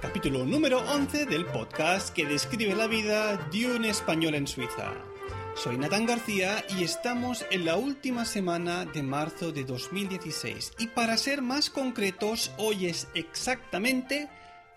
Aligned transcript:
capítulo 0.00 0.44
número 0.44 0.78
11 0.78 1.26
del 1.26 1.44
podcast 1.46 2.14
que 2.14 2.26
describe 2.26 2.74
la 2.74 2.86
vida 2.86 3.36
de 3.52 3.66
un 3.76 3.84
español 3.84 4.34
en 4.34 4.46
Suiza. 4.46 5.15
Soy 5.56 5.78
Natán 5.78 6.06
García 6.06 6.64
y 6.78 6.84
estamos 6.84 7.44
en 7.50 7.64
la 7.64 7.76
última 7.76 8.24
semana 8.24 8.84
de 8.84 9.02
marzo 9.02 9.52
de 9.52 9.64
2016 9.64 10.72
y 10.78 10.88
para 10.88 11.16
ser 11.16 11.42
más 11.42 11.70
concretos 11.70 12.52
hoy 12.58 12.86
es 12.86 13.08
exactamente 13.14 14.28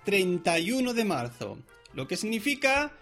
31 0.06 0.94
de 0.94 1.06
marzo, 1.06 1.60
lo 1.94 2.08
que 2.08 2.18
significa 2.18 2.94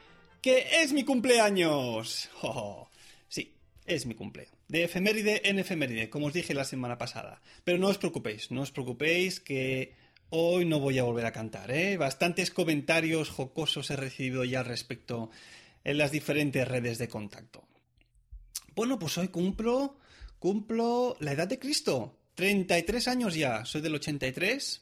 que 0.42 0.82
es 0.82 0.92
mi 0.94 1.04
cumpleaños. 1.04 2.30
Oh, 2.42 2.90
sí, 3.30 3.54
es 3.86 4.06
mi 4.06 4.16
cumpleaños 4.16 4.58
de 4.68 4.84
efeméride 4.84 5.48
en 5.50 5.60
efeméride, 5.60 6.10
como 6.10 6.28
os 6.28 6.34
dije 6.34 6.54
la 6.54 6.66
semana 6.66 6.98
pasada. 6.98 7.42
Pero 7.64 7.78
no 7.78 7.88
os 7.88 7.98
preocupéis, 7.98 8.52
no 8.52 8.62
os 8.62 8.72
preocupéis 8.72 9.40
que 9.40 9.96
hoy 10.30 10.66
no 10.66 10.80
voy 10.80 11.00
a 11.00 11.04
volver 11.04 11.26
a 11.26 11.32
cantar, 11.32 11.72
¿eh? 11.72 11.98
Bastantes 11.98 12.52
comentarios 12.52 13.30
jocosos 13.30 13.90
he 13.92 13.96
recibido 13.96 14.44
ya 14.44 14.60
al 14.60 14.66
respecto 14.66 15.30
en 15.88 15.98
las 15.98 16.12
diferentes 16.12 16.68
redes 16.68 16.98
de 16.98 17.08
contacto. 17.08 17.66
Bueno, 18.76 19.00
pues 19.00 19.18
hoy 19.18 19.30
cumplo, 19.30 19.98
cumplo 20.38 21.16
la 21.22 21.32
edad 21.32 21.48
de 21.48 21.60
Cristo. 21.60 22.20
33 22.36 23.08
años 23.08 23.36
ya, 23.36 23.64
soy 23.64 23.80
del 23.80 23.96
83 23.96 24.82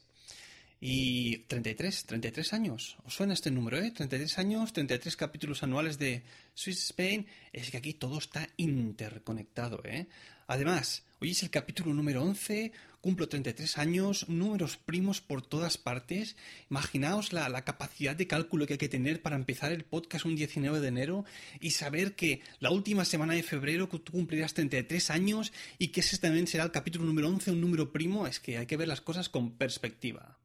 y 0.80 1.38
33, 1.46 2.06
33 2.06 2.52
años. 2.52 2.96
¿Os 3.04 3.14
suena 3.14 3.34
este 3.34 3.52
número, 3.52 3.78
eh? 3.78 3.92
33 3.92 4.38
años, 4.40 4.72
33 4.72 5.16
capítulos 5.16 5.62
anuales 5.62 5.96
de 5.96 6.24
Swiss 6.54 6.82
Spain. 6.86 7.24
Es 7.52 7.70
que 7.70 7.76
aquí 7.76 7.94
todo 7.94 8.18
está 8.18 8.48
interconectado, 8.56 9.80
¿eh? 9.84 10.08
Además, 10.48 11.04
hoy 11.20 11.30
es 11.30 11.42
el 11.44 11.50
capítulo 11.50 11.94
número 11.94 12.20
11, 12.24 12.72
cumplo 13.06 13.28
33 13.28 13.78
años, 13.78 14.28
números 14.28 14.78
primos 14.78 15.20
por 15.20 15.40
todas 15.40 15.78
partes. 15.78 16.34
Imaginaos 16.68 17.32
la, 17.32 17.48
la, 17.48 17.62
capacidad 17.62 18.16
de 18.16 18.26
cálculo 18.26 18.66
que 18.66 18.72
hay 18.72 18.78
que 18.78 18.88
tener 18.88 19.22
para 19.22 19.36
empezar 19.36 19.70
el 19.70 19.84
podcast 19.84 20.24
un 20.24 20.34
19 20.34 20.80
de 20.80 20.88
enero 20.88 21.24
y 21.60 21.70
saber 21.70 22.16
que 22.16 22.40
la 22.58 22.72
última 22.72 23.04
semana 23.04 23.34
de 23.34 23.44
febrero 23.44 23.86
tú 23.86 24.10
cumplirás 24.10 24.54
33 24.54 25.10
años 25.10 25.52
y 25.78 25.88
que 25.92 26.00
ese 26.00 26.18
también 26.18 26.48
será 26.48 26.64
el 26.64 26.72
capítulo 26.72 27.04
número 27.04 27.28
11, 27.28 27.52
un 27.52 27.60
número 27.60 27.92
primo. 27.92 28.26
Es 28.26 28.40
que 28.40 28.58
hay 28.58 28.66
que 28.66 28.76
ver 28.76 28.88
las 28.88 29.02
cosas 29.02 29.28
con 29.28 29.52
perspectiva. 29.52 30.40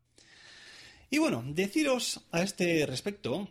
Y 1.09 1.17
bueno, 1.17 1.43
deciros 1.43 2.27
a 2.31 2.43
este 2.43 2.85
respecto, 2.85 3.49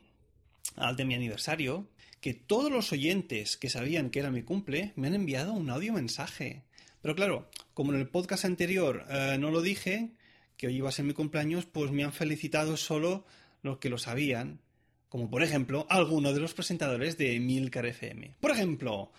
al 0.76 0.94
de 0.94 1.04
mi 1.04 1.16
aniversario, 1.16 1.88
que 2.20 2.32
todos 2.32 2.70
los 2.70 2.92
oyentes 2.92 3.56
que 3.56 3.70
sabían 3.70 4.10
que 4.10 4.20
era 4.20 4.30
mi 4.30 4.44
cumple 4.44 4.92
me 4.94 5.08
han 5.08 5.14
enviado 5.14 5.52
un 5.52 5.68
audio 5.68 5.94
mensaje. 5.94 6.62
Pero 7.02 7.14
claro, 7.14 7.48
como 7.74 7.92
en 7.92 8.00
el 8.00 8.08
podcast 8.08 8.44
anterior 8.44 9.04
eh, 9.08 9.36
no 9.38 9.50
lo 9.50 9.62
dije, 9.62 10.12
que 10.56 10.66
hoy 10.66 10.76
iba 10.76 10.88
a 10.88 10.92
ser 10.92 11.04
mi 11.04 11.12
cumpleaños, 11.12 11.66
pues 11.66 11.90
me 11.90 12.04
han 12.04 12.12
felicitado 12.12 12.76
solo 12.76 13.24
los 13.62 13.78
que 13.78 13.90
lo 13.90 13.98
sabían, 13.98 14.60
como 15.08 15.30
por 15.30 15.42
ejemplo 15.42 15.86
alguno 15.88 16.32
de 16.32 16.40
los 16.40 16.54
presentadores 16.54 17.16
de 17.16 17.38
Milcar 17.40 17.86
FM. 17.86 18.36
Por 18.40 18.50
ejemplo, 18.50 19.12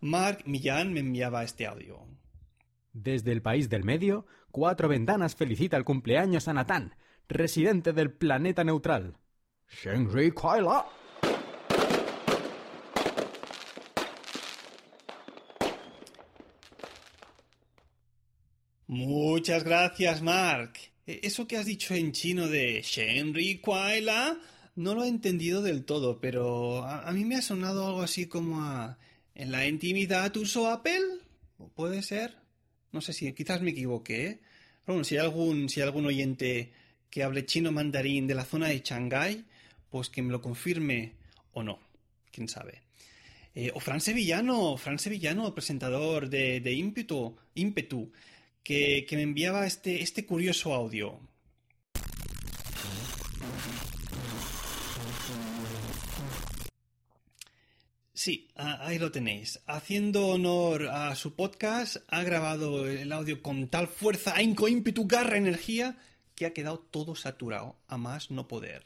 Mark 0.00 0.42
Millán 0.46 0.92
me 0.92 1.00
enviaba 1.00 1.44
este 1.44 1.66
audio. 1.66 2.06
Desde 2.92 3.32
el 3.32 3.42
país 3.42 3.68
del 3.68 3.84
medio, 3.84 4.26
Cuatro 4.50 4.88
Ventanas 4.88 5.34
felicita 5.34 5.76
el 5.76 5.84
cumpleaños 5.84 6.46
a 6.46 6.52
Natán 6.52 6.94
residente 7.28 7.92
del 7.92 8.12
planeta 8.12 8.64
neutral. 8.64 9.16
Shenri 9.68 10.30
Kuala. 10.30 10.86
Muchas 18.94 19.64
gracias, 19.64 20.22
Mark. 20.22 20.74
E, 21.04 21.18
eso 21.24 21.48
que 21.48 21.56
has 21.56 21.66
dicho 21.66 21.94
en 21.94 22.12
chino 22.12 22.46
de 22.46 22.80
Shenri 22.80 23.58
Kuala 23.58 24.38
no 24.76 24.94
lo 24.94 25.02
he 25.02 25.08
entendido 25.08 25.62
del 25.62 25.84
todo, 25.84 26.20
pero 26.20 26.84
a, 26.84 27.10
mí 27.10 27.24
me 27.24 27.34
ha 27.34 27.42
sonado 27.42 27.88
algo 27.88 28.02
así 28.02 28.26
como 28.26 28.62
a... 28.62 28.96
¿En 29.34 29.50
la 29.50 29.66
intimidad 29.66 30.36
uso 30.36 30.68
Apple? 30.70 31.02
¿Puede 31.74 32.02
ser? 32.02 32.36
No 32.92 33.00
sé 33.00 33.12
si 33.12 33.32
quizás 33.32 33.62
me 33.62 33.72
equivoqué. 33.72 34.26
¿eh? 34.26 34.40
Pero 34.84 34.94
bueno, 34.94 35.02
si 35.02 35.16
hay 35.16 35.24
algún, 35.24 35.68
si 35.68 35.80
hay 35.80 35.88
algún 35.88 36.06
oyente 36.06 36.72
que 37.10 37.24
hable 37.24 37.46
chino 37.46 37.72
mandarín 37.72 38.28
de 38.28 38.36
la 38.36 38.44
zona 38.44 38.68
de 38.68 38.78
Shanghái, 38.78 39.44
pues 39.90 40.08
que 40.08 40.22
me 40.22 40.30
lo 40.30 40.40
confirme 40.40 41.14
o 41.52 41.64
no, 41.64 41.80
quién 42.30 42.46
sabe. 42.46 42.82
Eh, 43.56 43.72
o 43.74 43.80
Fran 43.80 44.00
Sevillano, 44.00 44.76
Fran 44.76 45.00
Sevillano, 45.00 45.52
presentador 45.52 46.28
de, 46.28 46.60
de 46.60 46.72
Ímpetu, 46.72 47.36
Ímpetu 47.56 48.12
que, 48.64 49.06
me 49.12 49.22
enviaba 49.22 49.66
este, 49.66 50.02
este 50.02 50.24
curioso 50.24 50.74
audio. 50.74 51.20
Sí, 58.14 58.48
ahí 58.56 58.98
lo 58.98 59.12
tenéis. 59.12 59.60
Haciendo 59.66 60.28
honor 60.28 60.88
a 60.88 61.14
su 61.14 61.34
podcast, 61.34 61.96
ha 62.08 62.22
grabado 62.22 62.88
el 62.88 63.12
audio 63.12 63.42
con 63.42 63.68
tal 63.68 63.86
fuerza, 63.86 64.34
ahínco, 64.34 64.66
ímpetu, 64.66 65.06
garra, 65.06 65.36
energía, 65.36 65.98
que 66.34 66.46
ha 66.46 66.54
quedado 66.54 66.78
todo 66.78 67.14
saturado, 67.16 67.76
a 67.86 67.98
más 67.98 68.30
no 68.30 68.48
poder. 68.48 68.84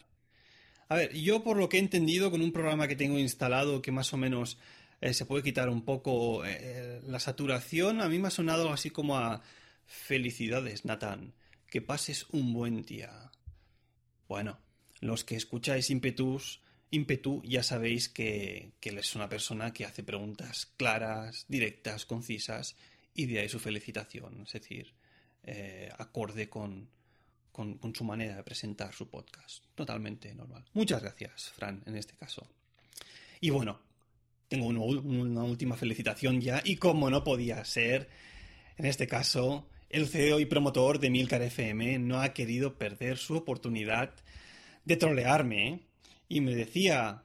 A 0.89 0.97
ver, 0.97 1.15
yo 1.15 1.45
por 1.45 1.56
lo 1.56 1.69
que 1.69 1.77
he 1.77 1.81
entendido 1.81 2.33
con 2.33 2.43
un 2.43 2.50
programa 2.50 2.89
que 2.89 2.97
tengo 2.97 3.19
instalado 3.19 3.81
que 3.81 3.93
más 3.93 4.12
o 4.12 4.16
menos 4.16 4.59
eh, 5.00 5.15
se 5.15 5.27
puede 5.27 5.45
quitar 5.45 5.69
un 5.69 5.84
poco 5.84 6.45
eh, 6.45 7.00
la 7.06 7.21
saturación, 7.21 8.00
a 8.00 8.09
mí 8.09 8.19
me 8.19 8.28
ha 8.28 8.33
sonado 8.33 8.72
así 8.72 8.91
como 8.91 9.19
a 9.19 9.43
felicidades, 9.88 10.84
Natán, 10.84 11.34
que 11.69 11.82
pases 11.82 12.26
un 12.31 12.53
buen 12.53 12.82
día. 12.82 13.32
Bueno, 14.28 14.60
los 15.00 15.25
que 15.25 15.34
escucháis 15.34 15.91
Impetus, 15.91 16.60
Impetu 16.91 17.43
ya 17.44 17.62
sabéis 17.62 18.09
que, 18.09 18.72
él 18.81 18.98
es 18.98 19.16
una 19.16 19.28
persona 19.28 19.72
que 19.72 19.84
hace 19.84 20.03
preguntas 20.03 20.66
claras, 20.77 21.47
directas, 21.48 22.06
concisas 22.06 22.77
y 23.15 23.27
de 23.27 23.41
ahí 23.41 23.48
su 23.48 23.59
felicitación, 23.59 24.43
es 24.47 24.53
decir, 24.53 24.94
eh, 25.43 25.91
acorde 25.98 26.48
con, 26.48 26.88
con, 27.50 27.94
su 27.94 28.04
manera 28.04 28.37
de 28.37 28.44
presentar 28.44 28.94
su 28.94 29.09
podcast. 29.09 29.65
Totalmente 29.75 30.32
normal. 30.34 30.65
Muchas 30.75 31.03
gracias, 31.03 31.50
Fran, 31.50 31.82
en 31.87 31.97
este 31.97 32.15
caso. 32.15 32.47
Y 33.41 33.50
bueno, 33.50 33.81
tengo 34.48 34.66
una, 34.66 35.43
última 35.43 35.77
felicitación 35.77 36.41
ya, 36.41 36.62
y 36.65 36.77
como 36.77 37.10
no 37.10 37.25
podía 37.25 37.65
ser, 37.65 38.09
en 38.77 38.87
este 38.87 39.09
caso, 39.09 39.69
el 39.91 40.06
CEO 40.09 40.41
y 40.41 40.47
promotor 40.47 40.99
de 40.99 41.10
Milcar 41.10 41.43
FM 41.43 41.99
no 41.99 42.21
ha 42.21 42.34
querido 42.34 42.76
perder 42.76 43.16
su 43.16 43.37
oportunidad 43.37 44.12
de 44.84 44.97
trolearme, 44.97 45.69
¿eh? 45.69 45.81
y 46.28 46.41
me 46.41 46.54
decía 46.54 47.22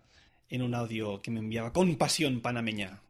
en 0.49 0.61
un 0.61 0.75
audio 0.75 1.21
que 1.21 1.31
me 1.31 1.39
enviaba 1.39 1.73
con 1.73 1.95
pasión 1.97 2.41
panameña. 2.41 3.01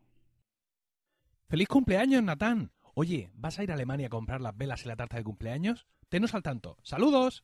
¡Feliz 1.49 1.67
cumpleaños, 1.67 2.23
Natán! 2.23 2.71
Oye, 2.95 3.29
¿vas 3.33 3.59
a 3.59 3.63
ir 3.63 3.71
a 3.71 3.75
Alemania 3.75 4.07
a 4.07 4.09
comprar 4.09 4.41
las 4.41 4.55
velas 4.57 4.85
y 4.85 4.87
la 4.87 4.95
tarta 4.95 5.17
de 5.17 5.23
cumpleaños? 5.23 5.85
Tenos 6.09 6.33
al 6.33 6.43
tanto. 6.43 6.77
¡Saludos! 6.83 7.43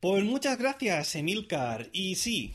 Pues 0.00 0.24
muchas 0.24 0.58
gracias, 0.58 1.14
Emilcar. 1.14 1.88
Y 1.92 2.16
sí, 2.16 2.54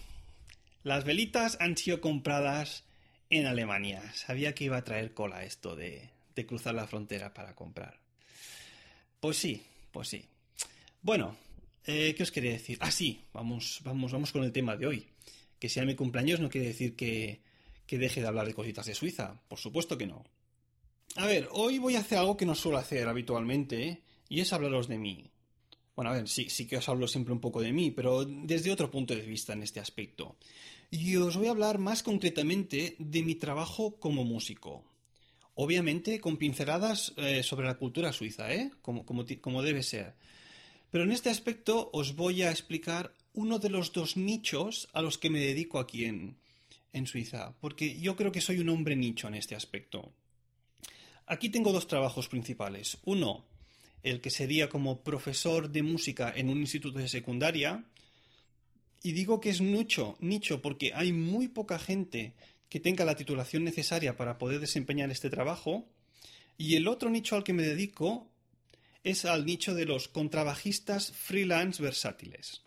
las 0.83 1.03
velitas 1.03 1.57
han 1.59 1.77
sido 1.77 2.01
compradas 2.01 2.83
en 3.29 3.45
Alemania. 3.45 4.01
Sabía 4.13 4.53
que 4.53 4.65
iba 4.65 4.77
a 4.77 4.83
traer 4.83 5.13
cola 5.13 5.43
esto 5.43 5.75
de, 5.75 6.09
de 6.35 6.45
cruzar 6.45 6.75
la 6.75 6.87
frontera 6.87 7.33
para 7.33 7.55
comprar. 7.55 8.06
Pues 9.19 9.37
sí, 9.37 9.63
pues 9.91 10.07
sí. 10.09 10.25
Bueno, 11.01 11.35
eh, 11.85 12.13
¿qué 12.15 12.23
os 12.23 12.31
quería 12.31 12.51
decir? 12.51 12.77
Ah, 12.81 12.91
sí, 12.91 13.21
vamos, 13.33 13.81
vamos, 13.83 14.11
vamos 14.11 14.31
con 14.31 14.43
el 14.43 14.51
tema 14.51 14.75
de 14.75 14.87
hoy. 14.87 15.07
Que 15.59 15.69
sea 15.69 15.85
mi 15.85 15.95
cumpleaños 15.95 16.39
no 16.39 16.49
quiere 16.49 16.67
decir 16.67 16.95
que, 16.95 17.41
que 17.85 17.97
deje 17.97 18.21
de 18.21 18.27
hablar 18.27 18.45
de 18.45 18.53
cositas 18.53 18.85
de 18.85 18.93
Suiza. 18.93 19.41
Por 19.47 19.57
supuesto 19.57 19.97
que 19.97 20.05
no. 20.05 20.23
A 21.15 21.25
ver, 21.25 21.47
hoy 21.51 21.79
voy 21.79 21.95
a 21.95 22.01
hacer 22.01 22.19
algo 22.19 22.37
que 22.37 22.45
no 22.45 22.53
suelo 22.53 22.77
hacer 22.77 23.07
habitualmente, 23.07 24.03
y 24.29 24.41
es 24.41 24.53
hablaros 24.53 24.87
de 24.87 24.99
mí. 24.99 25.31
Bueno, 25.95 26.11
a 26.11 26.13
ver, 26.13 26.27
sí, 26.27 26.49
sí 26.49 26.67
que 26.67 26.77
os 26.77 26.87
hablo 26.89 27.07
siempre 27.07 27.33
un 27.33 27.39
poco 27.39 27.59
de 27.61 27.73
mí, 27.73 27.89
pero 27.89 28.23
desde 28.23 28.71
otro 28.71 28.91
punto 28.91 29.15
de 29.15 29.21
vista 29.21 29.53
en 29.53 29.63
este 29.63 29.79
aspecto. 29.79 30.35
Y 30.91 31.15
os 31.15 31.35
voy 31.35 31.47
a 31.47 31.51
hablar 31.51 31.79
más 31.79 32.03
concretamente 32.03 32.95
de 32.99 33.23
mi 33.23 33.35
trabajo 33.35 33.99
como 33.99 34.23
músico. 34.23 34.83
Obviamente 35.59 36.19
con 36.19 36.37
pinceladas 36.37 37.13
eh, 37.17 37.41
sobre 37.41 37.65
la 37.65 37.79
cultura 37.79 38.13
suiza, 38.13 38.53
¿eh? 38.53 38.69
Como, 38.83 39.07
como, 39.07 39.25
como 39.41 39.63
debe 39.63 39.81
ser. 39.81 40.13
Pero 40.91 41.03
en 41.03 41.11
este 41.11 41.31
aspecto 41.31 41.89
os 41.93 42.15
voy 42.15 42.43
a 42.43 42.51
explicar 42.51 43.15
uno 43.33 43.57
de 43.57 43.71
los 43.71 43.91
dos 43.91 44.17
nichos 44.17 44.87
a 44.93 45.01
los 45.01 45.17
que 45.17 45.31
me 45.31 45.39
dedico 45.39 45.79
aquí 45.79 46.05
en, 46.05 46.37
en 46.93 47.07
Suiza, 47.07 47.55
porque 47.59 47.99
yo 47.99 48.15
creo 48.15 48.31
que 48.31 48.39
soy 48.39 48.59
un 48.59 48.69
hombre 48.69 48.95
nicho 48.95 49.27
en 49.27 49.33
este 49.33 49.55
aspecto. 49.55 50.13
Aquí 51.25 51.49
tengo 51.49 51.73
dos 51.73 51.87
trabajos 51.87 52.27
principales. 52.27 52.99
Uno, 53.03 53.47
el 54.03 54.21
que 54.21 54.29
sería 54.29 54.69
como 54.69 55.01
profesor 55.03 55.71
de 55.71 55.81
música 55.81 56.31
en 56.35 56.49
un 56.49 56.59
instituto 56.59 56.99
de 56.99 57.09
secundaria. 57.09 57.83
Y 59.01 59.13
digo 59.13 59.39
que 59.39 59.49
es 59.49 59.59
nicho, 59.59 60.17
nicho 60.19 60.61
porque 60.61 60.91
hay 60.93 61.13
muy 61.13 61.47
poca 61.47 61.79
gente 61.79 62.35
que 62.69 62.79
tenga 62.79 63.05
la 63.05 63.15
titulación 63.15 63.63
necesaria 63.63 64.17
para 64.17 64.37
poder 64.37 64.59
desempeñar 64.59 65.09
este 65.11 65.29
trabajo. 65.29 65.87
Y 66.57 66.75
el 66.75 66.87
otro 66.87 67.09
nicho 67.09 67.35
al 67.35 67.43
que 67.43 67.53
me 67.53 67.63
dedico 67.63 68.27
es 69.03 69.25
al 69.25 69.45
nicho 69.45 69.73
de 69.73 69.85
los 69.85 70.07
contrabajistas 70.07 71.11
freelance 71.11 71.81
versátiles. 71.81 72.61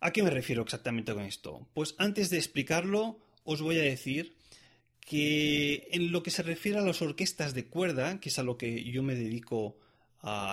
¿A 0.00 0.12
qué 0.12 0.22
me 0.22 0.30
refiero 0.30 0.62
exactamente 0.62 1.14
con 1.14 1.24
esto? 1.24 1.66
Pues 1.72 1.94
antes 1.98 2.28
de 2.28 2.36
explicarlo, 2.36 3.18
os 3.44 3.62
voy 3.62 3.78
a 3.78 3.82
decir 3.82 4.34
que 5.00 5.88
en 5.92 6.12
lo 6.12 6.22
que 6.22 6.30
se 6.30 6.42
refiere 6.42 6.78
a 6.78 6.82
las 6.82 7.00
orquestas 7.00 7.54
de 7.54 7.66
cuerda, 7.66 8.20
que 8.20 8.28
es 8.28 8.38
a 8.38 8.42
lo 8.42 8.58
que 8.58 8.84
yo 8.84 9.02
me 9.02 9.14
dedico 9.14 9.78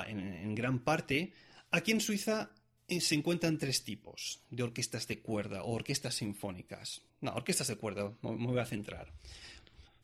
en, 0.08 0.20
en, 0.20 0.56
gran 0.56 0.80
parte, 0.80 1.34
aquí 1.70 1.92
en 1.92 2.02
Suiza 2.02 2.52
se 3.00 3.16
encuentran 3.16 3.58
tres 3.58 3.84
tipos 3.84 4.42
de 4.50 4.64
orquestas 4.64 5.08
de 5.08 5.20
cuerda 5.20 5.64
o 5.64 5.72
orquestas 5.72 6.16
sinfónicas. 6.16 7.04
No, 7.22 7.34
orquestas 7.34 7.68
de 7.68 7.78
cuerda, 7.78 8.12
me 8.22 8.48
voy 8.48 8.60
a 8.60 8.66
centrar. 8.66 9.14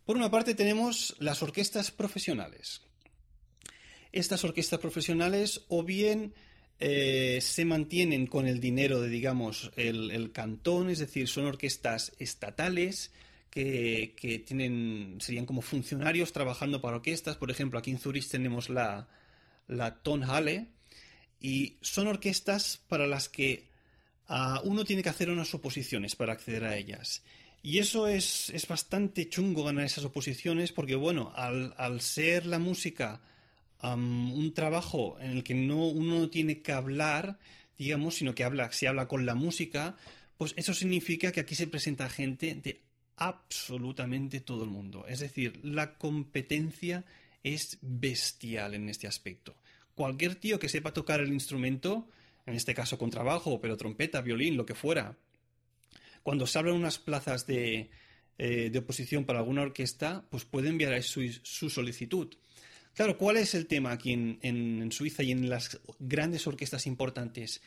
Por 0.05 0.15
una 0.15 0.31
parte 0.31 0.55
tenemos 0.55 1.15
las 1.19 1.43
orquestas 1.43 1.91
profesionales. 1.91 2.81
Estas 4.13 4.45
orquestas 4.45 4.79
profesionales 4.79 5.65
o 5.67 5.83
bien 5.83 6.33
eh, 6.79 7.39
se 7.41 7.65
mantienen 7.65 8.27
con 8.27 8.47
el 8.47 8.59
dinero 8.59 9.01
de, 9.01 9.09
digamos, 9.09 9.71
el, 9.75 10.31
cantón, 10.31 10.89
es 10.89 10.99
decir, 10.99 11.27
son 11.27 11.45
orquestas 11.45 12.13
estatales 12.19 13.11
que, 13.49 14.43
tienen, 14.45 15.17
serían 15.19 15.45
como 15.47 15.61
funcionarios 15.61 16.31
trabajando 16.31 16.79
para 16.79 16.97
orquestas. 16.97 17.35
Por 17.35 17.49
ejemplo, 17.49 17.79
aquí 17.79 17.91
en 17.91 17.97
Zurich 17.97 18.29
tenemos 18.29 18.69
la, 18.69 19.09
la 19.67 19.95
Tonhalle, 19.95 20.67
y 21.39 21.77
son 21.81 22.07
orquestas 22.07 22.81
para 22.87 23.07
las 23.07 23.29
que 23.29 23.67
ah, 24.27 24.61
uno 24.63 24.83
tiene 24.85 25.03
que 25.03 25.09
hacer 25.09 25.29
unas 25.29 25.53
oposiciones 25.53 26.15
para 26.15 26.33
acceder 26.33 26.63
a 26.63 26.75
ellas. 26.75 27.23
Y 27.61 27.79
eso 27.79 28.07
es, 28.07 28.49
es 28.51 28.67
bastante 28.67 29.27
chungo 29.29 29.63
ganar 29.63 29.85
esas 29.85 30.05
oposiciones 30.05 30.71
porque, 30.71 30.95
bueno, 30.95 31.31
al, 31.35 31.73
al 31.77 32.01
ser 32.01 32.45
la 32.45 32.59
música 32.59 33.21
un 33.83 34.53
trabajo 34.55 35.17
en 35.19 35.31
el 35.31 35.43
que 35.43 35.53
no, 35.53 35.87
uno 35.87 36.19
no 36.19 36.29
tiene 36.29 36.61
que 36.61 36.71
hablar, 36.71 37.37
digamos, 37.77 38.15
sino 38.15 38.33
que 38.33 38.43
habla, 38.43 38.71
se 38.71 38.87
habla 38.87 39.07
con 39.07 39.25
la 39.25 39.35
música, 39.35 39.95
pues 40.37 40.53
eso 40.57 40.73
significa 40.73 41.31
que 41.31 41.41
aquí 41.41 41.53
se 41.53 41.67
presenta 41.67 42.09
gente 42.09 42.55
de 42.55 42.81
absolutamente 43.17 44.39
todo 44.41 44.63
el 44.63 44.71
mundo. 44.71 45.05
Es 45.07 45.19
decir, 45.19 45.59
la 45.63 45.93
competencia 45.97 47.05
es 47.43 47.77
bestial 47.81 48.73
en 48.73 48.89
este 48.89 49.07
aspecto 49.07 49.55
cualquier 49.97 50.35
tío 50.35 50.59
que 50.59 50.69
sepa 50.69 50.93
tocar 50.93 51.19
el 51.19 51.33
instrumento, 51.33 52.07
en 52.45 52.53
este 52.53 52.75
caso 52.75 52.99
con 52.99 53.09
trabajo, 53.09 53.59
pero 53.59 53.75
trompeta, 53.75 54.21
violín, 54.21 54.55
lo 54.55 54.65
que 54.65 54.75
fuera, 54.75 55.17
cuando 56.21 56.45
se 56.45 56.59
abren 56.59 56.75
unas 56.75 56.99
plazas 56.99 57.47
de, 57.47 57.89
eh, 58.37 58.71
oposición 58.77 59.25
para 59.25 59.39
alguna 59.39 59.63
orquesta, 59.63 60.23
pues 60.29 60.45
puede 60.45 60.69
enviar 60.69 61.01
su, 61.01 61.27
su, 61.41 61.69
solicitud. 61.71 62.27
Claro, 62.93 63.17
¿cuál 63.17 63.37
es 63.37 63.55
el 63.55 63.65
tema 63.65 63.91
aquí 63.91 64.13
en, 64.13 64.91
Suiza 64.91 65.23
y 65.23 65.31
en 65.31 65.49
las 65.49 65.79
grandes 65.97 66.45
orquestas 66.45 66.85
importantes? 66.85 67.61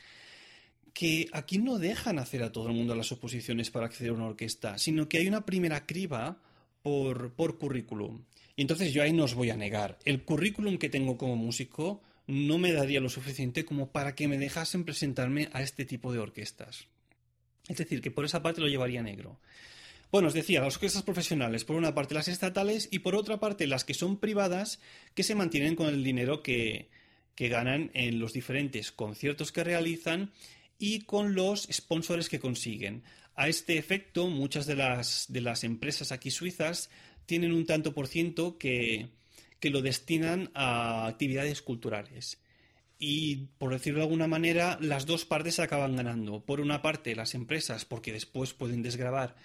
Que 0.93 1.27
aquí 1.33 1.57
no 1.57 1.77
dejan 1.77 2.17
hacer 2.17 2.43
a 2.43 2.51
todo 2.53 2.69
el 2.69 2.75
mundo 2.75 2.95
las 2.95 3.11
oposiciones 3.11 3.71
para 3.71 3.87
acceder 3.87 4.11
a 4.11 4.15
una 4.15 4.27
orquesta, 4.27 4.77
sino 4.77 5.09
que 5.09 5.17
hay 5.17 5.27
una 5.27 5.45
primera 5.45 5.85
criba 5.85 6.41
por, 6.81 7.33
por 7.33 7.57
currículum. 7.57 8.23
Y 8.55 8.61
entonces 8.61 8.93
yo 8.93 9.03
ahí 9.03 9.11
no 9.11 9.25
os 9.25 9.33
voy 9.33 9.49
a 9.49 9.57
negar. 9.57 9.99
El 10.05 10.23
currículum 10.23 10.77
que 10.77 10.89
tengo 10.89 11.17
como 11.17 11.35
músico 11.35 12.01
no 12.31 12.57
me 12.57 12.71
daría 12.71 13.01
lo 13.01 13.09
suficiente 13.09 13.65
como 13.65 13.91
para 13.91 14.15
que 14.15 14.27
me 14.27 14.37
dejasen 14.37 14.85
presentarme 14.85 15.49
a 15.51 15.61
este 15.61 15.83
tipo 15.83 16.13
de 16.13 16.19
orquestas. 16.19 16.87
Es 17.67 17.77
decir, 17.77 18.01
que 18.01 18.09
por 18.09 18.23
esa 18.23 18.41
parte 18.41 18.61
lo 18.61 18.69
llevaría 18.69 19.03
negro. 19.03 19.39
Bueno, 20.11 20.29
os 20.29 20.33
decía, 20.33 20.61
las 20.61 20.75
orquestas 20.75 21.03
profesionales, 21.03 21.65
por 21.65 21.75
una 21.75 21.93
parte 21.93 22.15
las 22.15 22.29
estatales 22.29 22.87
y 22.89 22.99
por 22.99 23.15
otra 23.15 23.39
parte 23.39 23.67
las 23.67 23.83
que 23.83 23.93
son 23.93 24.17
privadas, 24.17 24.79
que 25.13 25.23
se 25.23 25.35
mantienen 25.35 25.75
con 25.75 25.87
el 25.87 26.03
dinero 26.03 26.41
que, 26.41 26.89
que 27.35 27.49
ganan 27.49 27.91
en 27.93 28.19
los 28.19 28.31
diferentes 28.31 28.91
conciertos 28.91 29.51
que 29.51 29.63
realizan 29.63 30.31
y 30.77 31.01
con 31.01 31.35
los 31.35 31.67
sponsores 31.71 32.29
que 32.29 32.39
consiguen. 32.39 33.03
A 33.35 33.49
este 33.49 33.77
efecto, 33.77 34.27
muchas 34.27 34.65
de 34.65 34.75
las, 34.75 35.25
de 35.29 35.41
las 35.41 35.63
empresas 35.63 36.11
aquí 36.11 36.31
suizas 36.31 36.89
tienen 37.25 37.51
un 37.51 37.65
tanto 37.65 37.93
por 37.93 38.07
ciento 38.07 38.57
que, 38.57 39.09
que 39.61 39.69
lo 39.69 39.81
destinan 39.81 40.51
a 40.53 41.07
actividades 41.07 41.61
culturales. 41.61 42.41
Y, 42.99 43.47
por 43.57 43.71
decirlo 43.71 43.99
de 43.99 44.05
alguna 44.05 44.27
manera, 44.27 44.77
las 44.81 45.05
dos 45.05 45.23
partes 45.23 45.59
acaban 45.59 45.95
ganando. 45.95 46.43
Por 46.43 46.59
una 46.59 46.81
parte, 46.81 47.15
las 47.15 47.35
empresas, 47.35 47.85
porque 47.85 48.11
después 48.11 48.53
pueden 48.53 48.81
desgravar 48.81 49.35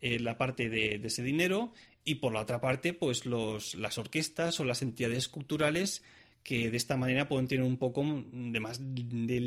eh, 0.00 0.18
la 0.18 0.38
parte 0.38 0.68
de, 0.68 1.00
ese 1.04 1.22
dinero, 1.22 1.72
y 2.04 2.16
por 2.16 2.32
la 2.32 2.40
otra 2.40 2.60
parte, 2.60 2.94
pues 2.94 3.26
los, 3.26 3.74
las 3.74 3.98
orquestas 3.98 4.58
o 4.60 4.64
las 4.64 4.82
entidades 4.82 5.28
culturales 5.28 6.02
que 6.42 6.70
de 6.70 6.76
esta 6.76 6.96
manera 6.96 7.28
pueden 7.28 7.48
tener 7.48 7.64
un 7.64 7.76
poco 7.76 8.04
de 8.32 8.60
más 8.60 8.78
de 8.80 9.40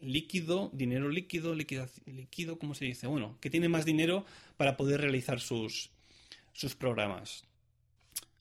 líquido, 0.00 0.70
dinero 0.72 1.10
líquido, 1.10 1.54
líquido, 1.54 1.86
líquido, 2.06 2.58
¿cómo 2.58 2.74
se 2.74 2.86
dice? 2.86 3.06
Bueno, 3.06 3.36
que 3.40 3.50
tiene 3.50 3.68
más 3.68 3.84
dinero 3.84 4.24
para 4.56 4.76
poder 4.76 5.02
realizar 5.02 5.38
sus, 5.40 5.90
sus 6.54 6.74
programas. 6.74 7.44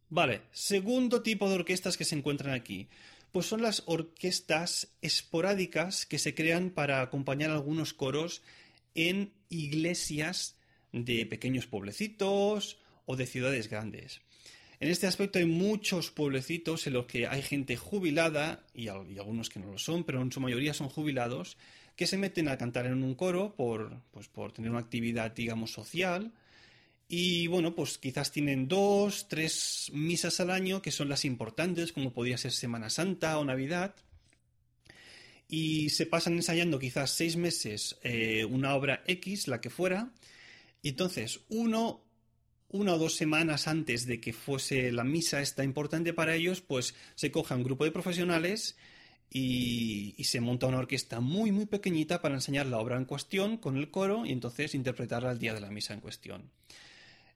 Vale, 0.09 0.41
segundo 0.51 1.21
tipo 1.21 1.47
de 1.47 1.55
orquestas 1.55 1.95
que 1.95 2.05
se 2.05 2.15
encuentran 2.15 2.53
aquí. 2.53 2.87
Pues 3.31 3.45
son 3.45 3.61
las 3.61 3.83
orquestas 3.85 4.87
esporádicas 5.01 6.07
que 6.07 6.17
se 6.17 6.33
crean 6.33 6.71
para 6.71 7.01
acompañar 7.01 7.51
algunos 7.51 7.93
coros 7.93 8.41
en 8.95 9.31
iglesias 9.49 10.55
de 10.91 11.27
pequeños 11.27 11.67
pueblecitos 11.67 12.79
o 13.05 13.15
de 13.15 13.27
ciudades 13.27 13.69
grandes. 13.69 14.21
En 14.79 14.89
este 14.89 15.07
aspecto 15.07 15.39
hay 15.39 15.45
muchos 15.45 16.09
pueblecitos 16.09 16.87
en 16.87 16.93
los 16.93 17.05
que 17.05 17.27
hay 17.27 17.41
gente 17.41 17.75
jubilada, 17.75 18.65
y, 18.73 18.87
algunos 18.87 19.49
que 19.49 19.59
no 19.59 19.71
lo 19.71 19.77
son, 19.77 20.05
pero 20.05 20.21
en 20.21 20.31
su 20.31 20.39
mayoría 20.39 20.73
son 20.73 20.89
jubilados, 20.89 21.57
que 21.95 22.07
se 22.07 22.17
meten 22.17 22.47
a 22.47 22.57
cantar 22.57 22.85
en 22.85 23.03
un 23.03 23.13
coro 23.13 23.53
por, 23.55 24.01
pues, 24.11 24.29
por 24.29 24.53
tener 24.53 24.71
una 24.71 24.79
actividad, 24.79 25.33
digamos, 25.35 25.71
social, 25.71 26.31
y 27.11 27.47
bueno, 27.47 27.73
pues 27.73 27.97
quizás 27.97 28.31
tienen 28.31 28.67
dos, 28.67 29.27
tres 29.27 29.89
misas 29.91 30.39
al 30.39 30.51
año 30.51 30.79
que 30.83 30.91
son 30.91 31.09
las 31.09 31.25
importantes, 31.25 31.91
como 31.91 32.13
podría 32.13 32.37
ser 32.37 32.51
Semana 32.51 32.91
Santa 32.91 33.39
o 33.39 33.45
Navidad. 33.45 33.95
Y 35.47 35.89
se 35.89 36.05
pasan 36.05 36.33
ensayando 36.33 36.77
quizás 36.77 37.09
seis 37.09 37.35
meses 37.35 37.97
eh, 38.03 38.45
una 38.45 38.75
obra 38.75 39.03
X, 39.07 39.47
la 39.47 39.59
que 39.59 39.71
fuera. 39.71 40.11
Y 40.83 40.89
entonces, 40.89 41.39
uno, 41.49 42.05
una 42.69 42.93
o 42.93 42.99
dos 42.99 43.15
semanas 43.15 43.67
antes 43.67 44.05
de 44.05 44.21
que 44.21 44.31
fuese 44.31 44.91
la 44.91 45.03
misa 45.03 45.41
esta 45.41 45.63
importante 45.63 46.13
para 46.13 46.35
ellos, 46.35 46.61
pues 46.61 46.93
se 47.15 47.31
coge 47.31 47.55
un 47.55 47.63
grupo 47.63 47.85
de 47.85 47.91
profesionales 47.91 48.77
y, 49.31 50.15
se 50.23 50.41
monta 50.41 50.67
una 50.67 50.77
orquesta 50.77 51.21
muy, 51.21 51.51
muy 51.51 51.65
pequeñita 51.65 52.21
para 52.21 52.35
enseñar 52.35 52.67
la 52.67 52.77
obra 52.77 52.97
en 52.97 53.05
cuestión 53.05 53.57
con 53.57 53.77
el 53.77 53.89
coro 53.89 54.27
y 54.27 54.31
entonces 54.31 54.75
interpretarla 54.75 55.31
al 55.31 55.39
día 55.39 55.55
de 55.55 55.61
la 55.61 55.71
misa 55.71 55.95
en 55.95 56.01
cuestión. 56.01 56.51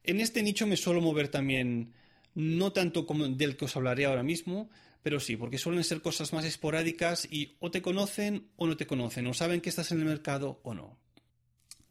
En 0.03 0.19
este 0.19 0.43
nicho 0.43 0.67
me 0.67 0.77
suelo 0.77 1.01
mover 1.01 1.29
también, 1.29 1.93
no 2.36 2.74
tanto 2.74 3.05
como 3.05 3.27
del 3.27 3.55
que 3.55 3.65
os 3.65 3.75
hablaré 3.75 4.05
ahora 4.05 4.24
mismo, 4.24 4.69
pero 5.01 5.19
sí, 5.19 5.36
porque 5.36 5.57
suelen 5.57 5.83
ser 5.83 6.01
cosas 6.01 6.33
más 6.33 6.45
esporádicas 6.45 7.27
y 7.29 7.55
o 7.60 7.72
te 7.72 7.81
conocen 7.81 8.48
o 8.55 8.67
no 8.67 8.77
te 8.77 8.88
conocen, 8.88 9.27
o 9.27 9.33
saben 9.33 9.62
que 9.62 9.69
estás 9.69 9.91
en 9.91 10.00
el 10.00 10.05
mercado 10.05 10.60
o 10.63 10.74
no. 10.74 10.98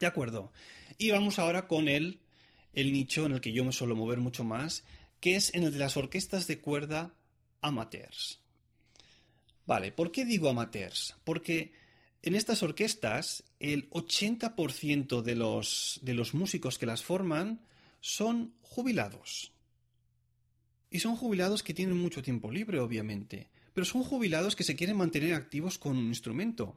De 0.00 0.06
acuerdo. 0.06 0.52
Y 0.98 1.10
vamos 1.10 1.38
ahora 1.38 1.68
con 1.68 1.88
el, 1.88 2.20
el 2.72 2.92
nicho 2.92 3.26
en 3.26 3.32
el 3.32 3.40
que 3.40 3.52
yo 3.52 3.64
me 3.64 3.72
suelo 3.72 3.94
mover 3.96 4.18
mucho 4.18 4.44
más, 4.44 4.84
que 5.20 5.36
es 5.36 5.54
en 5.54 5.64
el 5.64 5.72
de 5.72 5.78
las 5.78 5.96
orquestas 5.96 6.46
de 6.46 6.60
cuerda 6.60 7.14
amateurs. 7.60 8.40
Vale, 9.66 9.92
¿por 9.92 10.10
qué 10.10 10.24
digo 10.24 10.48
amateurs? 10.48 11.14
Porque 11.24 11.72
en 12.22 12.34
estas 12.34 12.62
orquestas 12.62 13.44
el 13.60 13.88
80% 13.90 15.22
de 15.22 15.36
los, 15.36 16.00
de 16.02 16.14
los 16.14 16.34
músicos 16.34 16.78
que 16.78 16.86
las 16.86 17.02
forman 17.02 17.60
son 18.02 18.52
jubilados. 18.60 19.52
Y 20.90 20.98
son 20.98 21.16
jubilados 21.16 21.62
que 21.62 21.72
tienen 21.72 21.96
mucho 21.96 22.20
tiempo 22.20 22.50
libre, 22.50 22.80
obviamente, 22.80 23.48
pero 23.72 23.86
son 23.86 24.02
jubilados 24.02 24.56
que 24.56 24.64
se 24.64 24.76
quieren 24.76 24.98
mantener 24.98 25.32
activos 25.32 25.78
con 25.78 25.96
un 25.96 26.08
instrumento. 26.08 26.74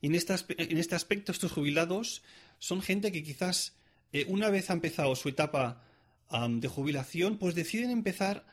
Y 0.00 0.06
en 0.06 0.14
este, 0.14 0.34
en 0.56 0.78
este 0.78 0.94
aspecto, 0.94 1.32
estos 1.32 1.52
jubilados 1.52 2.22
son 2.58 2.80
gente 2.80 3.12
que 3.12 3.22
quizás 3.22 3.74
eh, 4.12 4.24
una 4.28 4.48
vez 4.48 4.70
ha 4.70 4.74
empezado 4.74 5.14
su 5.16 5.28
etapa 5.28 5.84
de 6.30 6.68
jubilación, 6.68 7.38
pues 7.38 7.54
deciden 7.54 7.90
empezar 7.90 8.46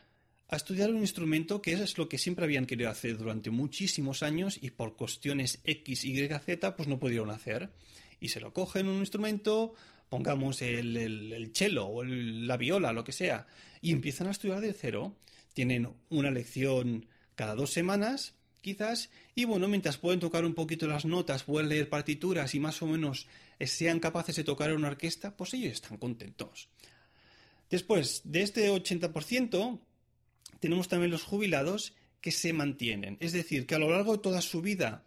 a 0.47 0.55
estudiar 0.55 0.91
un 0.91 1.01
instrumento 1.01 1.61
que 1.61 1.73
es 1.73 1.97
lo 1.97 2.07
que 2.07 2.17
siempre 2.17 2.45
habían 2.45 2.65
querido 2.65 2.89
hacer 2.89 3.17
durante 3.17 3.49
muchísimos 3.49 4.23
años 4.23 4.57
y 4.61 4.69
por 4.69 4.95
cuestiones 4.95 5.59
X, 5.65 6.05
Y, 6.05 6.27
Z, 6.27 6.75
pues 6.75 6.87
no 6.87 6.99
pudieron 6.99 7.31
hacer. 7.31 7.69
Y 8.21 8.29
se 8.29 8.39
lo 8.39 8.53
cogen 8.53 8.87
un 8.87 8.99
instrumento, 8.99 9.73
pongamos 10.09 10.61
el, 10.61 10.95
el, 10.97 11.51
cello 11.53 11.87
o 11.87 12.03
la 12.03 12.57
viola, 12.57 12.93
lo 12.93 13.03
que 13.03 13.11
sea, 13.11 13.47
y 13.81 13.91
empiezan 13.91 14.27
a 14.27 14.31
estudiar 14.31 14.61
de 14.61 14.73
cero. 14.73 15.15
Tienen 15.53 15.89
una 16.09 16.31
lección 16.31 17.07
cada 17.35 17.55
dos 17.55 17.71
semanas, 17.71 18.33
quizás, 18.61 19.09
y 19.35 19.45
bueno, 19.45 19.67
mientras 19.67 19.97
pueden 19.97 20.19
tocar 20.19 20.45
un 20.45 20.53
poquito 20.53 20.87
las 20.87 21.05
notas, 21.05 21.43
pueden 21.43 21.69
leer 21.69 21.89
partituras 21.89 22.55
y 22.55 22.59
más 22.59 22.81
o 22.81 22.87
menos 22.87 23.27
sean 23.59 23.99
capaces 23.99 24.35
de 24.35 24.43
tocar 24.43 24.69
en 24.69 24.77
una 24.77 24.89
orquesta, 24.89 25.35
pues 25.35 25.53
ellos 25.53 25.73
están 25.73 25.97
contentos. 25.97 26.69
Después 27.69 28.21
de 28.25 28.41
este 28.41 28.69
80%, 28.71 29.79
tenemos 30.59 30.87
también 30.87 31.11
los 31.11 31.23
jubilados 31.23 31.93
que 32.21 32.31
se 32.31 32.53
mantienen. 32.53 33.17
Es 33.19 33.33
decir, 33.33 33.65
que 33.65 33.75
a 33.75 33.79
lo 33.79 33.89
largo 33.91 34.13
de 34.13 34.23
toda 34.23 34.41
su 34.41 34.61
vida 34.61 35.05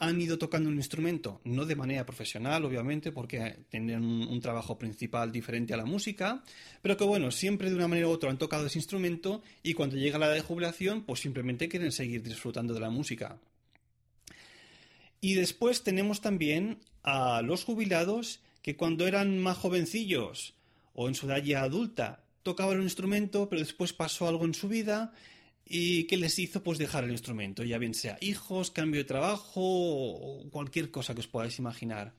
han 0.00 0.20
ido 0.20 0.38
tocando 0.38 0.68
un 0.68 0.76
instrumento, 0.76 1.40
no 1.44 1.64
de 1.64 1.74
manera 1.74 2.06
profesional, 2.06 2.64
obviamente, 2.64 3.10
porque 3.10 3.64
tienen 3.68 4.04
un, 4.04 4.40
trabajo 4.40 4.78
principal 4.78 5.32
diferente 5.32 5.74
a 5.74 5.76
la 5.76 5.84
música, 5.84 6.42
pero 6.80 6.96
que 6.96 7.04
bueno, 7.04 7.30
siempre 7.30 7.68
de 7.68 7.76
una 7.76 7.88
manera 7.88 8.08
u 8.08 8.10
otra 8.10 8.30
han 8.30 8.38
tocado 8.38 8.66
ese 8.66 8.78
instrumento 8.78 9.42
y 9.62 9.74
cuando 9.74 9.96
llega 9.96 10.18
la 10.18 10.26
edad 10.26 10.34
de 10.34 10.42
jubilación, 10.42 11.02
pues 11.02 11.20
simplemente 11.20 11.68
quieren 11.68 11.90
seguir 11.90 12.22
disfrutando 12.22 12.74
de 12.74 12.80
la 12.80 12.90
música. 12.90 13.38
Y 15.20 15.34
después 15.34 15.82
tenemos 15.82 16.20
también 16.20 16.78
a 17.02 17.42
los 17.42 17.64
jubilados 17.64 18.40
que 18.62 18.76
cuando 18.76 19.06
eran 19.06 19.38
más 19.38 19.56
jovencillos 19.56 20.54
o 20.94 21.08
en 21.08 21.14
su 21.14 21.26
edad 21.26 21.42
ya 21.42 21.62
adulta 21.62 22.22
tocaban 22.44 22.78
un 22.78 22.84
instrumento, 22.84 23.48
pero 23.48 23.60
después 23.60 23.92
pasó 23.92 24.28
algo 24.28 24.44
en 24.44 24.54
su 24.54 24.68
vida 24.68 25.12
y 25.70 26.04
que 26.04 26.16
les 26.16 26.38
hizo 26.38 26.62
pues 26.62 26.78
dejar 26.78 27.04
el 27.04 27.10
instrumento, 27.10 27.62
ya 27.62 27.76
bien 27.76 27.92
sea 27.92 28.16
hijos, 28.22 28.70
cambio 28.70 29.00
de 29.00 29.04
trabajo 29.04 30.42
cualquier 30.50 30.90
cosa 30.90 31.14
que 31.14 31.20
os 31.20 31.28
podáis 31.28 31.58
imaginar. 31.58 32.14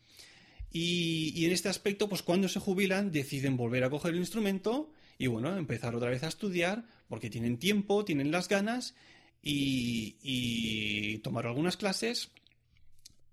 Y, 0.72 1.46
en 1.46 1.52
este 1.52 1.68
aspecto, 1.68 2.08
pues 2.08 2.22
cuando 2.22 2.48
se 2.48 2.60
jubilan 2.60 3.12
deciden 3.12 3.58
volver 3.58 3.84
a 3.84 3.90
coger 3.90 4.14
el 4.14 4.20
instrumento 4.20 4.94
y 5.18 5.26
bueno, 5.26 5.58
empezar 5.58 5.96
otra 5.96 6.12
vez 6.12 6.24
a 6.24 6.28
estudiar 6.28 6.86
porque 7.08 7.32
tienen 7.32 7.58
tiempo, 7.58 8.06
tienen 8.06 8.30
las 8.30 8.48
ganas 8.48 8.94
y, 9.42 10.18
y 10.22 11.18
tomar 11.20 11.48
algunas 11.48 11.76
clases 11.76 12.30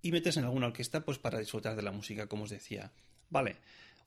y 0.01 0.13
meterse 0.13 0.39
en 0.39 0.47
alguna 0.47 0.69
orquesta 0.69 1.05
pues 1.05 1.19
para 1.19 1.39
disfrutar 1.39 1.77
de 1.77 1.83
la 1.83 1.93
música, 1.93 2.27
como 2.27 2.45
os 2.45 2.51
decía. 2.51 2.91
Vale, 3.29 3.57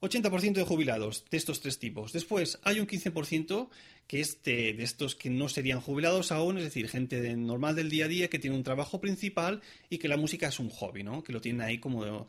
80% 0.02 0.54
de 0.54 0.64
jubilados 0.64 1.26
de 1.30 1.38
estos 1.38 1.60
tres 1.60 1.78
tipos. 1.78 2.14
Después 2.14 2.60
hay 2.64 2.80
un 2.80 2.88
15% 2.88 3.70
que 4.08 4.22
es 4.22 4.42
de, 4.44 4.70
estos 4.82 5.16
que 5.16 5.30
no 5.30 5.50
serían 5.50 5.82
jubilados 5.82 6.32
aún, 6.32 6.58
es 6.58 6.64
decir, 6.64 6.88
gente 6.88 7.36
normal 7.36 7.76
del 7.76 7.90
día 7.90 8.06
a 8.06 8.08
día 8.08 8.30
que 8.30 8.40
tiene 8.40 8.56
un 8.56 8.64
trabajo 8.64 9.02
principal 9.02 9.62
y 9.90 9.98
que 9.98 10.08
la 10.08 10.18
música 10.18 10.48
es 10.48 10.60
un 10.60 10.70
hobby, 10.70 11.04
¿no? 11.04 11.24
Que 11.24 11.34
lo 11.34 11.42
tienen 11.42 11.62
ahí 11.62 11.80
como, 11.80 12.28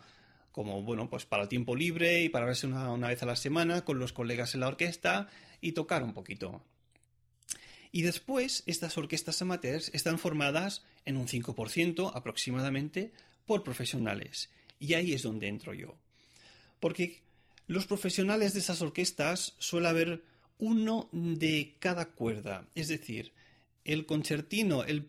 como 0.53 0.83
bueno, 0.83 1.09
pues 1.09 1.27
para 1.27 1.45
el 1.45 1.49
tiempo 1.49 1.77
libre 1.77 2.23
y 2.23 2.29
para 2.29 2.47
verse 2.47 2.67
una, 2.67 2.91
una 2.93 3.09
vez 3.09 3.23
a 3.23 3.27
la 3.27 3.37
semana 3.37 3.85
con 3.85 3.99
los 3.99 4.13
colegas 4.13 4.55
en 4.55 4.61
la 4.61 4.69
orquesta 4.69 5.29
y 5.61 5.73
tocar 5.73 6.03
un 6.03 6.13
poquito. 6.13 6.63
Y 7.93 8.03
después, 8.03 8.63
estas 8.67 8.99
orquestas 8.99 9.43
amateurs 9.43 9.91
están 9.95 10.19
formadas 10.19 10.85
en 11.05 11.17
un 11.17 11.27
5% 11.27 12.13
aproximadamente 12.15 13.13
por 13.47 13.65
profesionales. 13.65 14.51
Y 14.79 14.95
ahí 14.95 15.13
es 15.13 15.23
donde 15.23 15.49
entro 15.49 15.75
yo. 15.75 15.97
Porque 16.79 17.21
los 17.71 17.87
profesionales 17.87 18.53
de 18.53 18.59
esas 18.59 18.83
orquestas 18.83 19.55
suele 19.59 19.87
haber 19.87 20.25
uno 20.59 21.09
de 21.13 21.77
cada 21.79 22.07
cuerda, 22.07 22.67
es 22.75 22.89
decir, 22.89 23.33
el 23.85 24.07
concertino, 24.07 24.83
el 24.83 25.09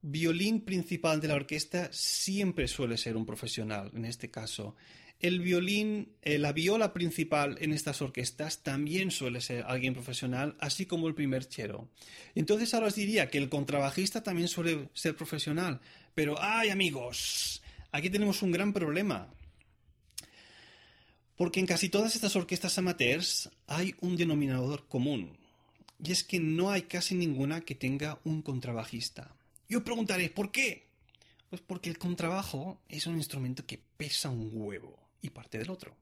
violín 0.00 0.62
principal 0.62 1.20
de 1.20 1.28
la 1.28 1.34
orquesta 1.34 1.90
siempre 1.92 2.66
suele 2.66 2.96
ser 2.96 3.14
un 3.14 3.26
profesional, 3.26 3.90
en 3.94 4.06
este 4.06 4.30
caso. 4.30 4.74
El 5.20 5.40
violín, 5.40 6.14
eh, 6.22 6.38
la 6.38 6.52
viola 6.52 6.94
principal 6.94 7.58
en 7.60 7.74
estas 7.74 8.00
orquestas 8.00 8.62
también 8.62 9.10
suele 9.10 9.42
ser 9.42 9.64
alguien 9.66 9.92
profesional, 9.92 10.56
así 10.60 10.86
como 10.86 11.08
el 11.08 11.14
primer 11.14 11.46
chero. 11.46 11.90
Entonces 12.34 12.72
ahora 12.72 12.86
os 12.86 12.94
diría 12.94 13.28
que 13.28 13.36
el 13.36 13.50
contrabajista 13.50 14.22
también 14.22 14.48
suele 14.48 14.88
ser 14.94 15.14
profesional, 15.14 15.82
pero 16.14 16.40
¡ay 16.40 16.70
amigos! 16.70 17.60
Aquí 17.92 18.08
tenemos 18.08 18.40
un 18.40 18.52
gran 18.52 18.72
problema. 18.72 19.28
Porque 21.38 21.60
en 21.60 21.66
casi 21.66 21.88
todas 21.88 22.16
estas 22.16 22.34
orquestas 22.34 22.76
amateurs 22.78 23.48
hay 23.68 23.94
un 24.00 24.16
denominador 24.16 24.88
común, 24.88 25.38
y 26.02 26.10
es 26.10 26.24
que 26.24 26.40
no 26.40 26.72
hay 26.72 26.82
casi 26.82 27.14
ninguna 27.14 27.60
que 27.60 27.76
tenga 27.76 28.18
un 28.24 28.42
contrabajista. 28.42 29.34
Yo 29.68 29.84
preguntaré, 29.84 30.30
¿por 30.30 30.50
qué? 30.50 30.88
Pues 31.48 31.62
porque 31.62 31.90
el 31.90 31.98
contrabajo 31.98 32.80
es 32.88 33.06
un 33.06 33.16
instrumento 33.16 33.64
que 33.64 33.80
pesa 33.96 34.30
un 34.30 34.50
huevo 34.52 34.98
y 35.22 35.30
parte 35.30 35.58
del 35.58 35.70
otro. 35.70 35.94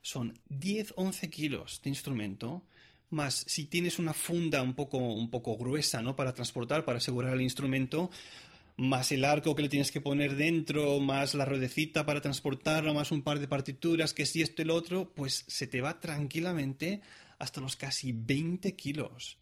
Son 0.00 0.38
10-11 0.48 1.28
kilos 1.28 1.80
de 1.82 1.90
instrumento, 1.90 2.62
más 3.10 3.44
si 3.48 3.64
tienes 3.64 3.98
una 3.98 4.14
funda 4.14 4.62
un 4.62 4.74
poco, 4.74 4.98
un 4.98 5.28
poco 5.28 5.56
gruesa 5.56 6.02
¿no? 6.02 6.14
para 6.14 6.32
transportar, 6.32 6.84
para 6.84 6.98
asegurar 6.98 7.34
el 7.34 7.42
instrumento, 7.42 8.10
más 8.78 9.10
el 9.10 9.24
arco 9.24 9.56
que 9.56 9.62
le 9.62 9.68
tienes 9.68 9.90
que 9.90 10.00
poner 10.00 10.36
dentro, 10.36 11.00
más 11.00 11.34
la 11.34 11.44
ruedecita 11.44 12.06
para 12.06 12.20
transportarlo, 12.20 12.94
más 12.94 13.10
un 13.10 13.22
par 13.22 13.40
de 13.40 13.48
partituras, 13.48 14.14
que 14.14 14.24
si 14.24 14.40
esto 14.40 14.62
y 14.62 14.66
lo 14.66 14.76
otro, 14.76 15.12
pues 15.14 15.44
se 15.48 15.66
te 15.66 15.80
va 15.80 15.98
tranquilamente 15.98 17.00
hasta 17.40 17.60
los 17.60 17.74
casi 17.74 18.12
20 18.12 18.76
kilos. 18.76 19.36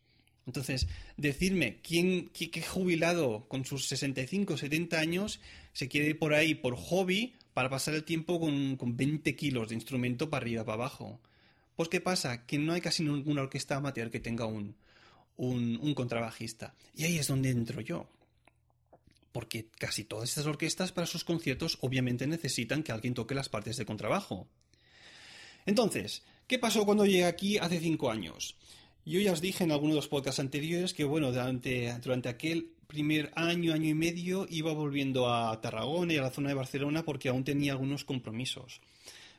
Entonces, 0.47 0.89
decirme, 1.19 1.81
¿quién, 1.83 2.31
qué, 2.31 2.63
jubilado 2.63 3.47
con 3.47 3.67
sus 3.67 3.87
65, 3.89 4.57
70 4.57 4.99
años 4.99 5.41
se 5.75 5.89
quiere 5.89 6.09
ir 6.09 6.19
por 6.19 6.33
ahí 6.33 6.55
por 6.55 6.75
hobby 6.75 7.35
para 7.53 7.69
pasar 7.69 7.95
el 7.95 8.05
tiempo 8.05 8.41
con, 8.41 8.77
con 8.77 8.97
20 8.97 9.37
kilos 9.37 9.69
de 9.69 9.75
instrumento 9.75 10.31
para 10.31 10.45
arriba, 10.45 10.65
para 10.65 10.75
abajo? 10.75 11.21
Pues, 11.75 11.91
¿qué 11.91 12.01
pasa? 12.01 12.47
Que 12.47 12.59
no 12.59 12.73
hay 12.73 12.81
casi 12.81 13.03
ninguna 13.03 13.43
orquesta 13.43 13.77
amateur 13.77 14.11
que 14.11 14.21
tenga 14.21 14.47
un, 14.47 14.77
un, 15.37 15.79
un 15.83 15.95
contrabajista. 15.95 16.75
Y 16.95 17.05
ahí 17.05 17.19
es 17.19 17.27
donde 17.27 17.51
entro 17.51 17.83
yo 17.83 18.09
porque 19.37 19.69
casi 19.79 20.05
todas 20.05 20.31
estas 20.31 20.47
orquestas 20.47 20.93
para 20.93 21.07
sus 21.07 21.23
conciertos 21.23 21.77
obviamente 21.83 22.27
necesitan 22.27 22.83
que 22.83 22.91
alguien 22.91 23.13
toque 23.13 23.35
las 23.35 23.51
partes 23.51 23.77
de 23.77 23.85
contrabajo. 23.85 24.49
Entonces, 25.67 26.23
¿qué 26.47 26.59
pasó 26.59 26.87
cuando 26.87 27.05
llegué 27.05 27.27
aquí 27.27 27.59
hace 27.59 27.79
cinco 27.79 28.11
años? 28.11 28.57
Yo 29.05 29.21
ya 29.21 29.33
os 29.33 29.43
dije 29.43 29.63
en 29.63 29.73
algunos 29.73 29.93
de 29.93 29.97
los 29.97 30.09
podcasts 30.09 30.41
anteriores 30.41 30.95
que, 30.95 31.05
bueno, 31.05 31.33
durante, 31.33 31.93
durante 31.99 32.31
aquel 32.31 32.73
primer 32.87 33.31
año, 33.37 33.75
año 33.75 33.91
y 33.91 33.93
medio, 33.93 34.47
iba 34.49 34.73
volviendo 34.73 35.31
a 35.31 35.61
Tarragona 35.61 36.15
y 36.15 36.17
a 36.17 36.23
la 36.23 36.31
zona 36.31 36.49
de 36.49 36.55
Barcelona 36.55 37.05
porque 37.05 37.29
aún 37.29 37.45
tenía 37.45 37.73
algunos 37.73 38.07
compromisos. 38.07 38.81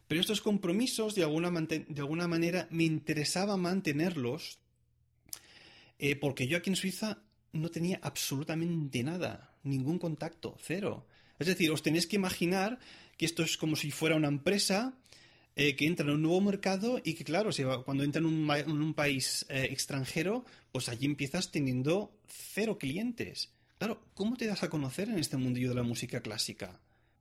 Pero 0.07 0.21
estos 0.21 0.41
compromisos, 0.41 1.15
de 1.15 1.23
alguna, 1.23 1.49
de 1.49 2.01
alguna 2.01 2.27
manera, 2.27 2.67
me 2.69 2.83
interesaba 2.83 3.57
mantenerlos 3.57 4.59
eh, 5.97 6.15
porque 6.15 6.45
yo 6.45 6.59
aquí 6.59 6.69
en 6.69 6.75
Suiza 6.75 7.23
no 7.51 7.69
tenía 7.69 7.99
absolutamente 8.03 9.03
nada, 9.03 9.46
ningún 9.63 9.99
contacto, 9.99 10.57
cero. 10.61 11.05
Es 11.39 11.47
decir, 11.47 11.71
os 11.71 11.83
tenéis 11.83 12.07
que 12.07 12.15
imaginar 12.15 12.79
que 13.17 13.25
esto 13.25 13.43
es 13.43 13.57
como 13.57 13.75
si 13.75 13.91
fuera 13.91 14.15
una 14.15 14.27
empresa 14.27 14.97
eh, 15.55 15.75
que 15.75 15.87
entra 15.87 16.05
en 16.05 16.13
un 16.13 16.21
nuevo 16.21 16.41
mercado 16.41 17.01
y 17.03 17.15
que, 17.15 17.23
claro, 17.23 17.49
cuando 17.83 18.03
entra 18.03 18.19
en 18.19 18.27
un, 18.27 18.93
país 18.93 19.45
eh, 19.49 19.67
extranjero, 19.71 20.45
pues 20.71 20.87
allí 20.87 21.05
empiezas 21.05 21.51
teniendo 21.51 22.11
cero 22.27 22.77
clientes. 22.77 23.51
Claro, 23.77 24.03
¿cómo 24.13 24.37
te 24.37 24.45
das 24.45 24.63
a 24.63 24.69
conocer 24.69 25.09
en 25.09 25.17
este 25.17 25.37
mundillo 25.37 25.69
de 25.69 25.75
la 25.75 25.83
música 25.83 26.21
clásica? 26.21 26.79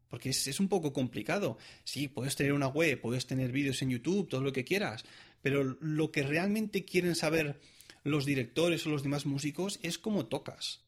Porque 0.09 0.31
es, 0.31 0.47
es 0.47 0.61
un 0.61 0.69
poco 0.69 0.93
complicado. 0.93 1.59
Sí, 1.85 2.09
puedes 2.09 2.37
tener 2.37 2.53
una 2.53 2.69
web, 2.69 3.01
puedes 3.01 3.27
tener 3.27 3.53
vídeos 3.53 3.81
en 3.83 3.91
YouTube, 3.91 4.29
todo 4.29 4.43
lo 4.43 4.53
que 4.53 4.65
quieras, 4.65 5.05
pero 5.43 5.65
lo 5.81 6.13
que 6.13 6.23
realmente 6.23 6.85
quieren 6.85 7.15
saber 7.15 7.59
los 8.05 8.25
directores 8.25 8.87
o 8.87 8.91
los 8.91 9.03
demás 9.03 9.27
músicos 9.27 9.81
es 9.83 9.99
cómo 9.99 10.27
tocas. 10.27 10.86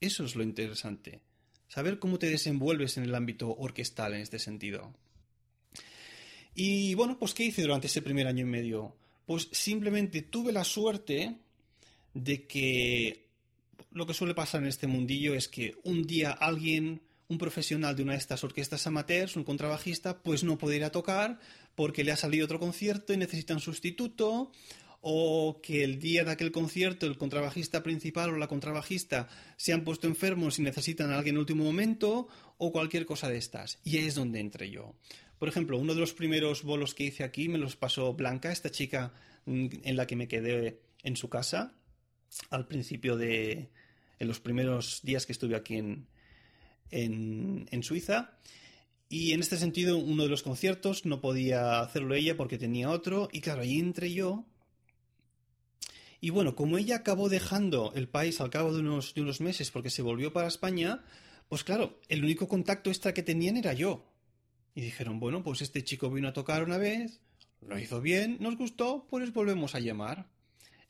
Eso 0.00 0.24
es 0.24 0.34
lo 0.34 0.42
interesante. 0.42 1.20
Saber 1.68 1.98
cómo 1.98 2.18
te 2.18 2.28
desenvuelves 2.28 2.96
en 2.96 3.04
el 3.04 3.14
ámbito 3.14 3.54
orquestal 3.54 4.14
en 4.14 4.22
este 4.22 4.38
sentido. 4.38 4.94
Y 6.54 6.94
bueno, 6.94 7.18
pues 7.18 7.34
¿qué 7.34 7.44
hice 7.44 7.62
durante 7.62 7.86
ese 7.86 8.02
primer 8.02 8.26
año 8.26 8.42
y 8.42 8.48
medio? 8.48 8.96
Pues 9.26 9.48
simplemente 9.52 10.22
tuve 10.22 10.52
la 10.52 10.64
suerte 10.64 11.36
de 12.14 12.46
que 12.46 13.28
lo 13.92 14.06
que 14.06 14.14
suele 14.14 14.34
pasar 14.34 14.62
en 14.62 14.68
este 14.68 14.86
mundillo 14.86 15.34
es 15.34 15.48
que 15.48 15.76
un 15.84 16.02
día 16.06 16.32
alguien, 16.32 17.02
un 17.28 17.38
profesional 17.38 17.94
de 17.94 18.02
una 18.02 18.12
de 18.12 18.18
estas 18.18 18.42
orquestas 18.42 18.86
amateurs, 18.86 19.36
un 19.36 19.44
contrabajista, 19.44 20.22
pues 20.22 20.42
no 20.42 20.58
puede 20.58 20.76
ir 20.76 20.84
a 20.84 20.90
tocar 20.90 21.38
porque 21.74 22.04
le 22.04 22.12
ha 22.12 22.16
salido 22.16 22.44
otro 22.44 22.58
concierto 22.58 23.12
y 23.12 23.16
necesita 23.16 23.54
un 23.54 23.60
sustituto 23.60 24.50
o 25.00 25.60
que 25.62 25.82
el 25.82 25.98
día 25.98 26.24
de 26.24 26.32
aquel 26.32 26.52
concierto 26.52 27.06
el 27.06 27.16
contrabajista 27.16 27.82
principal 27.82 28.30
o 28.30 28.36
la 28.36 28.48
contrabajista 28.48 29.28
se 29.56 29.72
han 29.72 29.84
puesto 29.84 30.06
enfermos 30.06 30.58
y 30.58 30.62
necesitan 30.62 31.10
a 31.10 31.16
alguien 31.16 31.36
en 31.36 31.40
último 31.40 31.64
momento, 31.64 32.28
o 32.58 32.72
cualquier 32.72 33.06
cosa 33.06 33.28
de 33.28 33.38
estas. 33.38 33.78
Y 33.84 33.96
ahí 33.96 34.06
es 34.06 34.14
donde 34.14 34.40
entré 34.40 34.70
yo. 34.70 34.94
Por 35.38 35.48
ejemplo, 35.48 35.78
uno 35.78 35.94
de 35.94 36.00
los 36.00 36.12
primeros 36.12 36.62
bolos 36.62 36.94
que 36.94 37.04
hice 37.04 37.24
aquí 37.24 37.48
me 37.48 37.56
los 37.56 37.76
pasó 37.76 38.12
Blanca, 38.12 38.52
esta 38.52 38.70
chica 38.70 39.14
mm, 39.46 39.66
en 39.84 39.96
la 39.96 40.06
que 40.06 40.16
me 40.16 40.28
quedé 40.28 40.82
en 41.02 41.16
su 41.16 41.30
casa 41.30 41.74
al 42.50 42.66
principio 42.66 43.16
de. 43.16 43.70
en 44.18 44.28
los 44.28 44.40
primeros 44.40 45.00
días 45.02 45.24
que 45.24 45.32
estuve 45.32 45.56
aquí 45.56 45.76
en, 45.76 46.06
en, 46.90 47.66
en 47.70 47.82
Suiza. 47.82 48.36
Y 49.08 49.32
en 49.32 49.40
este 49.40 49.56
sentido, 49.56 49.96
uno 49.96 50.24
de 50.24 50.28
los 50.28 50.42
conciertos 50.42 51.06
no 51.06 51.20
podía 51.20 51.80
hacerlo 51.80 52.14
ella 52.14 52.36
porque 52.36 52.58
tenía 52.58 52.90
otro. 52.90 53.28
Y 53.32 53.40
claro, 53.40 53.62
ahí 53.62 53.78
entré 53.78 54.12
yo 54.12 54.44
Y 56.20 56.30
bueno, 56.30 56.54
como 56.54 56.76
ella 56.76 56.96
acabó 56.96 57.28
dejando 57.28 57.92
el 57.94 58.08
país 58.08 58.40
al 58.40 58.50
cabo 58.50 58.74
de 58.74 58.80
unos, 58.80 59.40
meses 59.40 59.70
porque 59.70 59.90
se 59.90 60.02
volvió 60.02 60.32
para 60.32 60.48
España, 60.48 61.02
pues 61.48 61.64
claro, 61.64 61.98
el 62.08 62.22
único 62.22 62.46
contacto 62.46 62.90
extra 62.90 63.14
que 63.14 63.22
tenían 63.22 63.56
era 63.56 63.72
yo. 63.72 64.04
Y 64.74 64.82
dijeron, 64.82 65.18
bueno, 65.18 65.42
pues 65.42 65.62
este 65.62 65.82
chico 65.82 66.10
vino 66.10 66.28
a 66.28 66.32
tocar 66.32 66.62
una 66.62 66.76
vez, 66.76 67.20
lo 67.60 67.78
hizo 67.78 68.00
bien, 68.00 68.36
nos 68.40 68.56
gustó, 68.56 69.06
pues 69.08 69.32
volvemos 69.32 69.74
a 69.74 69.80
llamar. 69.80 70.28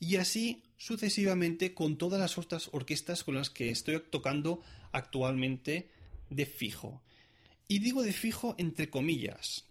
Y 0.00 0.16
así 0.16 0.64
sucesivamente 0.76 1.74
con 1.74 1.96
todas 1.96 2.18
las 2.20 2.36
otras 2.36 2.70
orquestas 2.72 3.22
con 3.22 3.36
las 3.36 3.50
que 3.50 3.70
estoy 3.70 4.02
tocando 4.10 4.62
actualmente 4.92 5.90
de 6.28 6.46
fijo. 6.46 7.02
Y 7.68 7.78
digo 7.78 8.02
de 8.02 8.12
fijo 8.12 8.56
entre 8.58 8.90
comillas, 8.90 9.66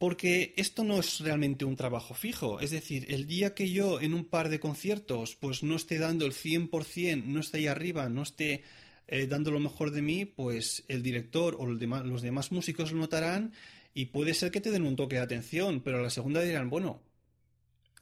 porque 0.00 0.54
esto 0.56 0.82
no 0.82 0.98
es 0.98 1.20
realmente 1.20 1.66
un 1.66 1.76
trabajo 1.76 2.14
fijo. 2.14 2.58
Es 2.60 2.70
decir, 2.70 3.04
el 3.10 3.26
día 3.26 3.54
que 3.54 3.70
yo 3.70 4.00
en 4.00 4.14
un 4.14 4.24
par 4.24 4.48
de 4.48 4.58
conciertos 4.58 5.36
pues 5.36 5.62
no 5.62 5.76
esté 5.76 5.98
dando 5.98 6.24
el 6.24 6.32
100%, 6.32 7.24
no 7.24 7.38
esté 7.38 7.58
ahí 7.58 7.66
arriba, 7.66 8.08
no 8.08 8.22
esté 8.22 8.64
eh, 9.08 9.26
dando 9.26 9.50
lo 9.50 9.60
mejor 9.60 9.90
de 9.90 10.00
mí, 10.00 10.24
pues 10.24 10.84
el 10.88 11.02
director 11.02 11.54
o 11.58 11.66
los 11.66 11.78
demás, 11.78 12.06
los 12.06 12.22
demás 12.22 12.50
músicos 12.50 12.92
lo 12.92 12.98
notarán 13.00 13.52
y 13.92 14.06
puede 14.06 14.32
ser 14.32 14.50
que 14.50 14.62
te 14.62 14.70
den 14.70 14.86
un 14.86 14.96
toque 14.96 15.16
de 15.16 15.22
atención, 15.22 15.82
pero 15.82 15.98
a 15.98 16.02
la 16.02 16.08
segunda 16.08 16.40
dirán, 16.40 16.70
bueno, 16.70 17.02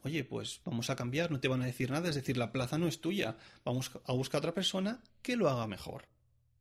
oye, 0.05 0.23
pues 0.23 0.61
vamos 0.65 0.91
a 0.91 0.95
cambiar, 0.95 1.33
no 1.33 1.41
te 1.41 1.49
van 1.49 1.63
a 1.63 1.67
decir 1.67 1.91
nada, 1.91 2.09
es 2.09 2.15
decir, 2.15 2.37
la 2.37 2.53
plaza 2.53 2.79
no 2.79 2.87
es 2.87 3.01
tuya, 3.01 3.39
vamos 3.65 3.91
a 4.05 4.13
buscar 4.13 4.39
a 4.39 4.43
otra 4.43 4.55
persona 4.55 5.03
que 5.21 5.35
lo 5.35 5.49
haga 5.49 5.67
mejor. 5.67 6.05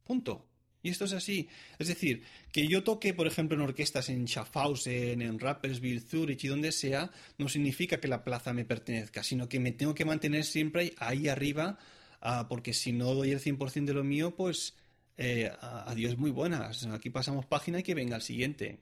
Punto. 0.03 0.46
Y 0.83 0.89
esto 0.89 1.05
es 1.05 1.13
así. 1.13 1.49
Es 1.79 1.87
decir, 1.87 2.23
que 2.51 2.67
yo 2.67 2.83
toque, 2.83 3.13
por 3.13 3.27
ejemplo, 3.27 3.57
en 3.57 3.63
orquestas 3.63 4.09
en 4.09 4.25
Schaffhausen, 4.25 5.21
en 5.21 5.39
Rapperswil, 5.39 6.01
Zurich 6.01 6.43
y 6.43 6.47
donde 6.47 6.71
sea, 6.71 7.11
no 7.37 7.49
significa 7.49 7.99
que 7.99 8.07
la 8.07 8.23
plaza 8.23 8.53
me 8.53 8.65
pertenezca, 8.65 9.23
sino 9.23 9.49
que 9.49 9.59
me 9.59 9.71
tengo 9.71 9.93
que 9.93 10.05
mantener 10.05 10.45
siempre 10.45 10.93
ahí 10.97 11.27
arriba, 11.27 11.77
ah, 12.21 12.47
porque 12.47 12.73
si 12.73 12.93
no 12.93 13.13
doy 13.13 13.31
el 13.31 13.39
100% 13.39 13.85
de 13.85 13.93
lo 13.93 14.03
mío, 14.03 14.35
pues 14.35 14.75
eh, 15.17 15.51
adiós 15.61 16.17
muy 16.17 16.31
buenas. 16.31 16.85
Aquí 16.85 17.09
pasamos 17.09 17.45
página 17.45 17.79
y 17.79 17.83
que 17.83 17.95
venga 17.95 18.15
el 18.15 18.21
siguiente. 18.21 18.79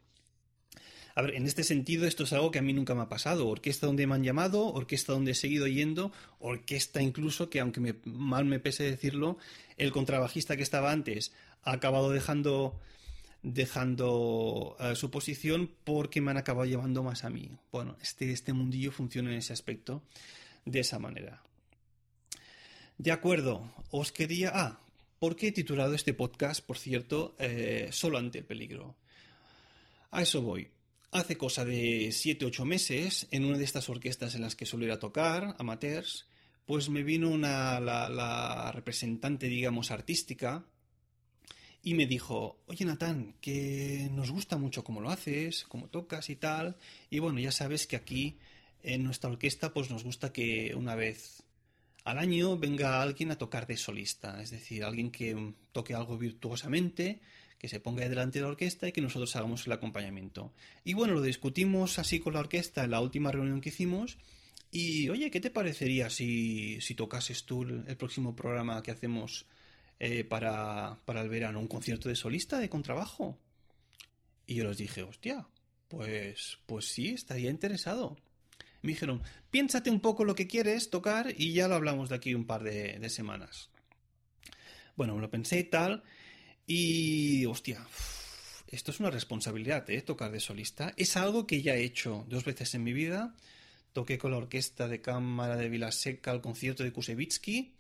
A 1.16 1.22
ver, 1.22 1.36
en 1.36 1.46
este 1.46 1.64
sentido, 1.64 2.06
esto 2.06 2.26
es 2.26 2.34
algo 2.34 2.52
que 2.52 2.60
a 2.60 2.62
mí 2.62 2.74
nunca 2.74 2.94
me 2.94 3.02
ha 3.02 3.10
pasado. 3.10 3.48
Orquesta 3.48 3.88
donde 3.88 4.06
me 4.06 4.16
han 4.16 4.24
llamado, 4.24 4.68
orquesta 4.68 5.14
donde 5.14 5.32
he 5.32 5.36
seguido 5.36 5.66
yendo, 5.66 6.12
orquesta 6.40 7.02
incluso 7.02 7.50
que, 7.50 7.62
aunque 7.62 7.80
me, 7.80 7.96
mal 8.04 8.44
me 8.44 8.60
pese 8.60 8.84
decirlo, 8.84 9.38
el 9.78 9.94
contrabajista 9.94 10.58
que 10.58 10.64
estaba 10.64 10.92
antes 10.92 11.32
ha 11.64 11.72
acabado 11.72 12.12
dejando 12.12 12.80
dejando 13.44 14.76
eh, 14.80 14.96
su 14.96 15.12
posición 15.12 15.70
porque 15.84 16.20
me 16.20 16.32
han 16.32 16.38
acabado 16.38 16.66
llevando 16.66 17.04
más 17.04 17.24
a 17.24 17.30
mí. 17.30 17.52
Bueno, 17.72 17.96
este, 18.02 18.32
este 18.32 18.54
mundillo 18.54 18.92
funciona 18.92 19.32
en 19.32 19.38
ese 19.38 19.54
aspecto 19.54 20.02
de 20.66 20.80
esa 20.80 20.98
manera. 21.00 21.44
De 22.98 23.12
acuerdo, 23.12 23.72
os 23.92 24.12
quería... 24.12 24.52
Ah, 24.54 24.80
¿por 25.20 25.36
qué 25.36 25.48
he 25.48 25.52
titulado 25.52 25.94
este 25.94 26.14
podcast, 26.14 26.66
por 26.66 26.78
cierto, 26.78 27.36
eh, 27.40 27.90
solo 27.92 28.18
ante 28.18 28.40
el 28.40 28.46
peligro? 28.46 28.96
A 30.12 30.24
eso 30.24 30.42
voy. 30.42 30.70
Hace 31.16 31.38
cosa 31.38 31.64
de 31.64 32.10
7-8 32.10 32.66
meses, 32.66 33.28
en 33.32 33.46
una 33.46 33.58
de 33.58 33.64
estas 33.64 33.88
orquestas 33.88 34.36
en 34.36 34.42
las 34.42 34.58
que 34.58 34.66
suelo 34.66 34.84
ir 34.84 34.92
a 34.92 35.00
tocar, 35.00 35.56
amateurs, 35.60 36.28
pues 36.66 36.90
me 36.90 37.04
vino 37.04 37.30
una, 37.30 37.80
la, 37.80 38.10
la 38.10 38.70
representante, 38.74 39.48
digamos, 39.48 39.92
artística, 39.92 40.66
y 41.82 41.94
me 41.94 42.06
dijo, 42.06 42.60
oye 42.66 42.84
Natán, 42.84 43.38
que 43.40 44.10
nos 44.12 44.30
gusta 44.30 44.58
mucho 44.58 44.84
cómo 44.84 45.00
lo 45.00 45.10
haces, 45.10 45.64
cómo 45.70 45.88
tocas 45.88 46.30
y 46.30 46.36
tal, 46.36 46.76
y 47.10 47.20
bueno, 47.20 47.40
ya 47.40 47.54
sabes 47.54 47.88
que 47.88 47.96
aquí 47.96 48.38
en 48.84 49.06
nuestra 49.06 49.30
orquesta 49.30 49.74
pues 49.74 49.90
nos 49.90 50.04
gusta 50.04 50.34
que 50.34 50.76
una 50.76 50.96
vez 50.96 51.44
al 52.04 52.20
año 52.20 52.58
venga 52.58 53.02
alguien 53.02 53.32
a 53.32 53.38
tocar 53.38 53.68
de 53.68 53.78
solista, 53.78 54.42
es 54.42 54.52
decir, 54.52 54.84
alguien 54.84 55.12
que 55.12 55.54
toque 55.72 55.94
algo 55.94 56.18
virtuosamente, 56.18 57.22
que 57.66 57.70
se 57.70 57.80
ponga 57.80 58.08
delante 58.08 58.38
de 58.38 58.44
la 58.44 58.52
orquesta 58.52 58.88
y 58.88 58.92
que 58.92 59.02
nosotros 59.02 59.36
hagamos 59.36 59.66
el 59.66 59.74
acompañamiento. 59.74 60.54
Y 60.84 60.94
bueno, 60.94 61.16
lo 61.16 61.22
discutimos 61.24 61.98
así 61.98 62.20
con 62.20 62.34
la 62.34 62.42
orquesta 62.42 62.84
en 62.84 62.92
la 62.92 63.02
última 63.02 63.32
reunión 63.32 63.60
que 63.60 63.70
hicimos. 63.70 64.20
Y 64.70 65.10
oye, 65.10 65.32
¿qué 65.32 65.40
te 65.40 65.50
parecería 65.50 66.12
si, 66.12 66.80
si 66.80 66.94
tocases 66.94 67.46
tú 67.46 67.64
el 67.64 67.98
próximo 67.98 68.36
programa 68.36 68.84
que 68.84 68.92
hacemos 68.92 69.48
eh, 70.00 70.26
para, 70.26 71.00
para 71.06 71.22
el 71.22 71.30
verano, 71.30 71.60
un 71.60 71.68
concierto 71.68 72.10
de 72.10 72.16
solista 72.16 72.60
de 72.60 72.70
contrabajo. 72.70 73.40
Y 74.46 74.56
yo 74.56 74.66
les 74.66 74.78
dije, 74.78 75.04
hostia, 75.04 75.48
pues, 75.88 76.60
pues 76.66 76.86
sí, 76.90 77.10
estaría 77.10 77.50
interesado. 77.50 78.18
Me 78.82 78.92
dijeron, 78.92 79.24
piénsate 79.50 79.90
un 79.90 80.02
poco 80.02 80.26
lo 80.26 80.36
que 80.36 80.48
quieres 80.48 80.92
tocar 80.92 81.34
y 81.36 81.54
ya 81.54 81.68
lo 81.68 81.76
hablamos 81.76 82.10
de 82.10 82.16
aquí 82.16 82.36
un 82.36 82.46
par 82.46 82.62
de, 82.64 83.10
semanas. 83.10 83.72
Bueno, 84.96 85.16
me 85.16 85.22
lo 85.22 85.32
pensé 85.32 85.60
y 85.60 85.64
tal. 85.64 86.04
Y, 86.68 87.46
hostia, 87.46 87.86
esto 88.68 88.92
es 88.92 89.00
una 89.00 89.12
responsabilidad, 89.12 89.90
¿eh? 89.90 90.02
Tocar 90.02 90.32
de 90.32 90.40
solista. 90.40 90.94
Es 90.98 91.16
algo 91.18 91.46
que 91.46 91.62
ya 91.62 91.76
he 91.76 91.84
hecho 91.84 92.26
dos 92.28 92.44
veces 92.44 92.74
en 92.74 92.84
mi 92.84 92.94
vida. 92.94 93.36
Toqué 93.94 94.18
con 94.18 94.32
la 94.32 94.38
orquesta 94.38 94.88
de 94.88 95.02
cámara 95.02 95.56
de 95.56 95.70
Vilaseca 95.70 96.32
el 96.32 96.42
concierto 96.42 96.84
de 96.84 96.92
Kusevitsky 96.92 97.76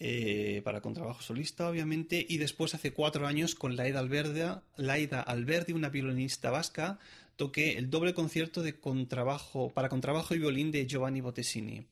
eh, 0.00 0.60
para 0.64 0.80
contrabajo 0.80 1.22
solista, 1.22 1.68
obviamente, 1.68 2.24
y 2.28 2.38
después 2.38 2.74
hace 2.74 2.92
cuatro 2.92 3.26
años 3.26 3.54
con 3.54 3.76
Laida 3.76 4.00
Alberdi, 4.00 4.42
Laida 4.76 5.20
Alberdi, 5.20 5.72
una 5.72 5.88
violinista 5.88 6.50
vasca, 6.50 6.98
toqué 7.36 7.78
el 7.78 7.90
doble 7.90 8.12
concierto 8.12 8.62
de 8.62 8.78
contrabajo, 8.78 9.70
para 9.70 9.88
contrabajo 9.88 10.34
y 10.34 10.38
violín 10.38 10.72
de 10.72 10.86
Giovanni 10.86 11.20
Bottesini. 11.20 11.86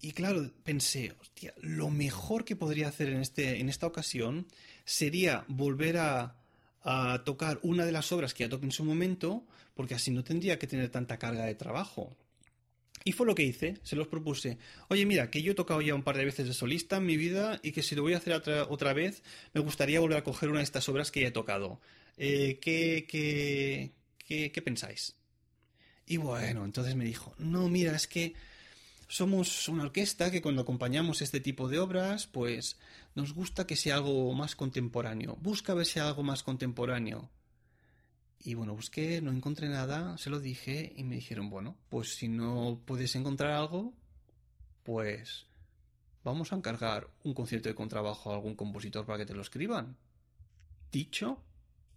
Y 0.00 0.12
claro, 0.12 0.50
pensé, 0.64 1.14
hostia, 1.20 1.54
lo 1.60 1.90
mejor 1.90 2.44
que 2.44 2.56
podría 2.56 2.88
hacer 2.88 3.08
en, 3.10 3.20
este, 3.20 3.60
en 3.60 3.68
esta 3.68 3.86
ocasión 3.86 4.46
sería 4.84 5.44
volver 5.48 5.98
a, 5.98 6.36
tocar 7.24 7.58
una 7.62 7.86
de 7.86 7.92
las 7.92 8.12
obras 8.12 8.34
que 8.34 8.44
ya 8.44 8.50
toqué 8.50 8.66
en 8.66 8.72
su 8.72 8.84
momento, 8.84 9.46
porque 9.74 9.94
así 9.94 10.10
no 10.10 10.22
tendría 10.22 10.58
que 10.58 10.66
tener 10.66 10.90
tanta 10.90 11.18
carga 11.18 11.46
de 11.46 11.54
trabajo. 11.54 12.14
Y 13.04 13.12
fue 13.12 13.26
lo 13.26 13.34
que 13.34 13.42
hice, 13.42 13.78
se 13.82 13.96
los 13.96 14.06
propuse. 14.06 14.58
Oye, 14.88 15.06
mira, 15.06 15.30
que 15.30 15.42
yo 15.42 15.52
he 15.52 15.54
tocado 15.54 15.80
ya 15.80 15.94
un 15.94 16.02
par 16.02 16.16
de 16.18 16.26
veces 16.26 16.46
de 16.46 16.52
solista 16.52 16.98
en 16.98 17.06
mi 17.06 17.16
vida 17.16 17.58
y 17.62 17.72
que 17.72 17.82
si 17.82 17.94
lo 17.94 18.02
voy 18.02 18.12
a 18.12 18.18
hacer 18.18 18.34
otra, 18.34 18.64
otra 18.64 18.92
vez, 18.92 19.22
me 19.54 19.62
gustaría 19.62 20.00
volver 20.00 20.18
a 20.18 20.24
coger 20.24 20.50
una 20.50 20.58
de 20.58 20.64
estas 20.64 20.86
obras 20.90 21.10
que 21.10 21.22
ya 21.22 21.28
he 21.28 21.32
tocado. 21.32 21.80
Eh, 22.18 22.58
¿qué, 22.60 23.06
qué, 23.08 23.92
qué, 24.18 24.52
qué 24.52 24.62
pensáis? 24.62 25.16
Y 26.06 26.18
bueno, 26.18 26.64
entonces 26.64 26.94
me 26.96 27.04
dijo, 27.04 27.34
no, 27.38 27.68
mira, 27.68 27.96
es 27.96 28.06
que 28.06 28.34
somos 29.08 29.68
una 29.68 29.84
orquesta 29.84 30.30
que 30.30 30.42
cuando 30.42 30.62
acompañamos 30.62 31.22
este 31.22 31.40
tipo 31.40 31.68
de 31.68 31.78
obras, 31.78 32.26
pues 32.26 32.78
nos 33.14 33.32
gusta 33.32 33.66
que 33.66 33.76
sea 33.76 33.96
algo 33.96 34.32
más 34.34 34.56
contemporáneo. 34.56 35.36
Busca 35.40 35.74
ver 35.74 35.86
si 35.86 36.00
algo 36.00 36.22
más 36.22 36.42
contemporáneo. 36.42 37.30
Y 38.40 38.54
bueno, 38.54 38.74
busqué, 38.74 39.22
no 39.22 39.30
encontré 39.30 39.68
nada, 39.68 40.18
se 40.18 40.30
lo 40.30 40.38
dije 40.40 40.92
y 40.96 41.04
me 41.04 41.14
dijeron, 41.14 41.48
bueno, 41.48 41.76
pues 41.88 42.16
si 42.16 42.28
no 42.28 42.82
puedes 42.84 43.14
encontrar 43.14 43.52
algo, 43.52 43.94
pues 44.82 45.46
vamos 46.24 46.52
a 46.52 46.56
encargar 46.56 47.08
un 47.22 47.32
concierto 47.32 47.68
de 47.68 47.74
contrabajo 47.74 48.30
a 48.30 48.34
algún 48.34 48.54
compositor 48.54 49.06
para 49.06 49.18
que 49.18 49.26
te 49.26 49.34
lo 49.34 49.42
escriban. 49.42 49.96
Dicho 50.92 51.42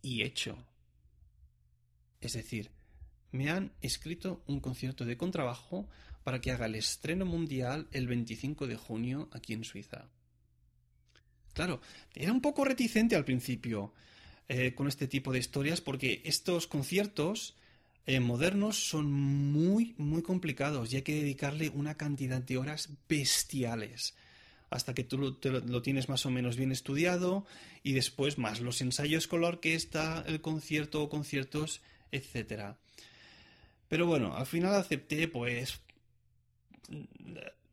y 0.01 0.23
hecho. 0.23 0.57
Es 2.21 2.33
decir, 2.33 2.71
me 3.31 3.49
han 3.49 3.73
escrito 3.81 4.41
un 4.47 4.59
concierto 4.59 5.03
de 5.03 5.17
contrabajo 5.17 5.89
para 6.23 6.39
que 6.39 6.51
haga 6.51 6.65
el 6.65 6.75
estreno 6.75 7.25
mundial 7.25 7.87
el 7.91 8.07
25 8.07 8.67
de 8.67 8.75
junio 8.75 9.29
aquí 9.33 9.53
en 9.53 9.63
Suiza. 9.63 10.09
Claro, 11.57 11.81
era 12.13 12.31
un 12.31 12.39
poco 12.39 12.65
reticente 12.65 13.15
al 13.15 13.25
principio. 13.25 13.91
Eh, 14.47 14.75
con 14.75 14.87
este 14.87 15.07
tipo 15.07 15.33
de 15.33 15.39
historias 15.39 15.81
porque 15.81 16.21
estos 16.23 16.67
conciertos 16.67 17.55
eh, 18.05 18.19
modernos 18.19 18.87
son 18.87 19.11
muy, 19.11 19.95
muy 19.97 20.21
complicados 20.21 20.93
y 20.93 20.97
hay 20.97 21.01
que 21.01 21.15
dedicarle 21.15 21.69
una 21.69 21.97
cantidad 21.97 22.41
de 22.41 22.57
horas 22.57 22.89
bestiales 23.09 24.15
hasta 24.69 24.93
que 24.93 25.03
tú 25.03 25.17
lo, 25.17 25.37
lo, 25.65 25.81
tienes 25.81 26.09
más 26.09 26.27
o 26.27 26.29
menos 26.29 26.57
bien 26.57 26.71
estudiado 26.71 27.45
y 27.81 27.93
después 27.93 28.37
más 28.37 28.61
los 28.61 28.79
ensayos 28.81 29.27
con 29.27 29.41
la 29.41 29.47
orquesta, 29.47 30.23
el 30.27 30.41
concierto 30.41 31.01
o 31.01 31.09
conciertos, 31.09 31.81
etc. 32.11 32.75
Pero 33.87 34.05
bueno, 34.05 34.37
al 34.37 34.45
final 34.45 34.75
acepté, 34.75 35.27
pues... 35.27 35.81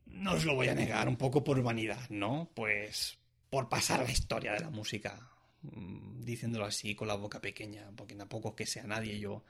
No 0.07 0.33
os 0.33 0.43
lo 0.43 0.55
voy 0.55 0.69
a 0.69 0.73
negar, 0.75 1.07
un 1.07 1.17
poco 1.17 1.43
por 1.43 1.61
vanidad, 1.61 2.09
¿no? 2.09 2.49
Pues 2.55 3.17
por 3.55 3.69
pasar 3.69 4.03
la 4.03 4.11
historia 4.11 4.51
de 4.51 4.59
la 4.59 4.69
música. 4.69 5.29
Mm, 5.61 6.25
diciéndolo 6.25 6.65
así 6.65 6.93
con 6.93 7.07
la 7.07 7.15
boca 7.15 7.39
pequeña, 7.39 7.89
porque 7.95 8.13
tampoco 8.13 8.49
es 8.49 8.55
que 8.55 8.65
sea 8.65 8.83
nadie 8.83 9.17
yo. 9.17 9.45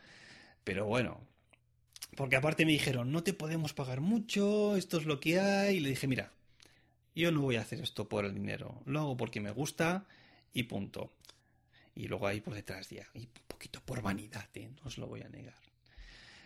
Pero 0.64 0.86
bueno, 0.86 1.22
porque 2.16 2.36
aparte 2.36 2.68
me 2.68 2.74
dijeron, 2.74 3.12
no 3.12 3.24
te 3.24 3.34
podemos 3.34 3.74
pagar 3.74 4.02
mucho, 4.02 4.76
esto 4.78 5.00
es 5.00 5.06
lo 5.06 5.20
que 5.20 5.40
hay. 5.40 5.78
Y 5.78 5.80
le 5.80 5.90
dije, 5.90 6.06
mira, 6.06 6.32
yo 7.16 7.32
no 7.32 7.42
voy 7.42 7.56
a 7.56 7.62
hacer 7.62 7.82
esto 7.82 8.08
por 8.08 8.26
el 8.26 8.36
dinero, 8.36 8.84
lo 8.86 9.00
hago 9.00 9.18
porque 9.18 9.42
me 9.42 9.50
gusta 9.50 10.06
y 10.54 10.62
punto. 10.62 11.12
Y 11.96 12.08
luego 12.08 12.28
ahí 12.28 12.42
por 12.42 12.54
detrás 12.54 12.88
ya, 12.92 13.08
y 13.16 13.22
un 13.22 13.48
poquito 13.48 13.82
por 13.84 14.04
vanidad, 14.04 14.48
¿eh? 14.54 14.70
no 14.70 14.84
os 14.86 15.00
lo 15.00 15.08
voy 15.08 15.24
a 15.24 15.30
negar. 15.30 15.58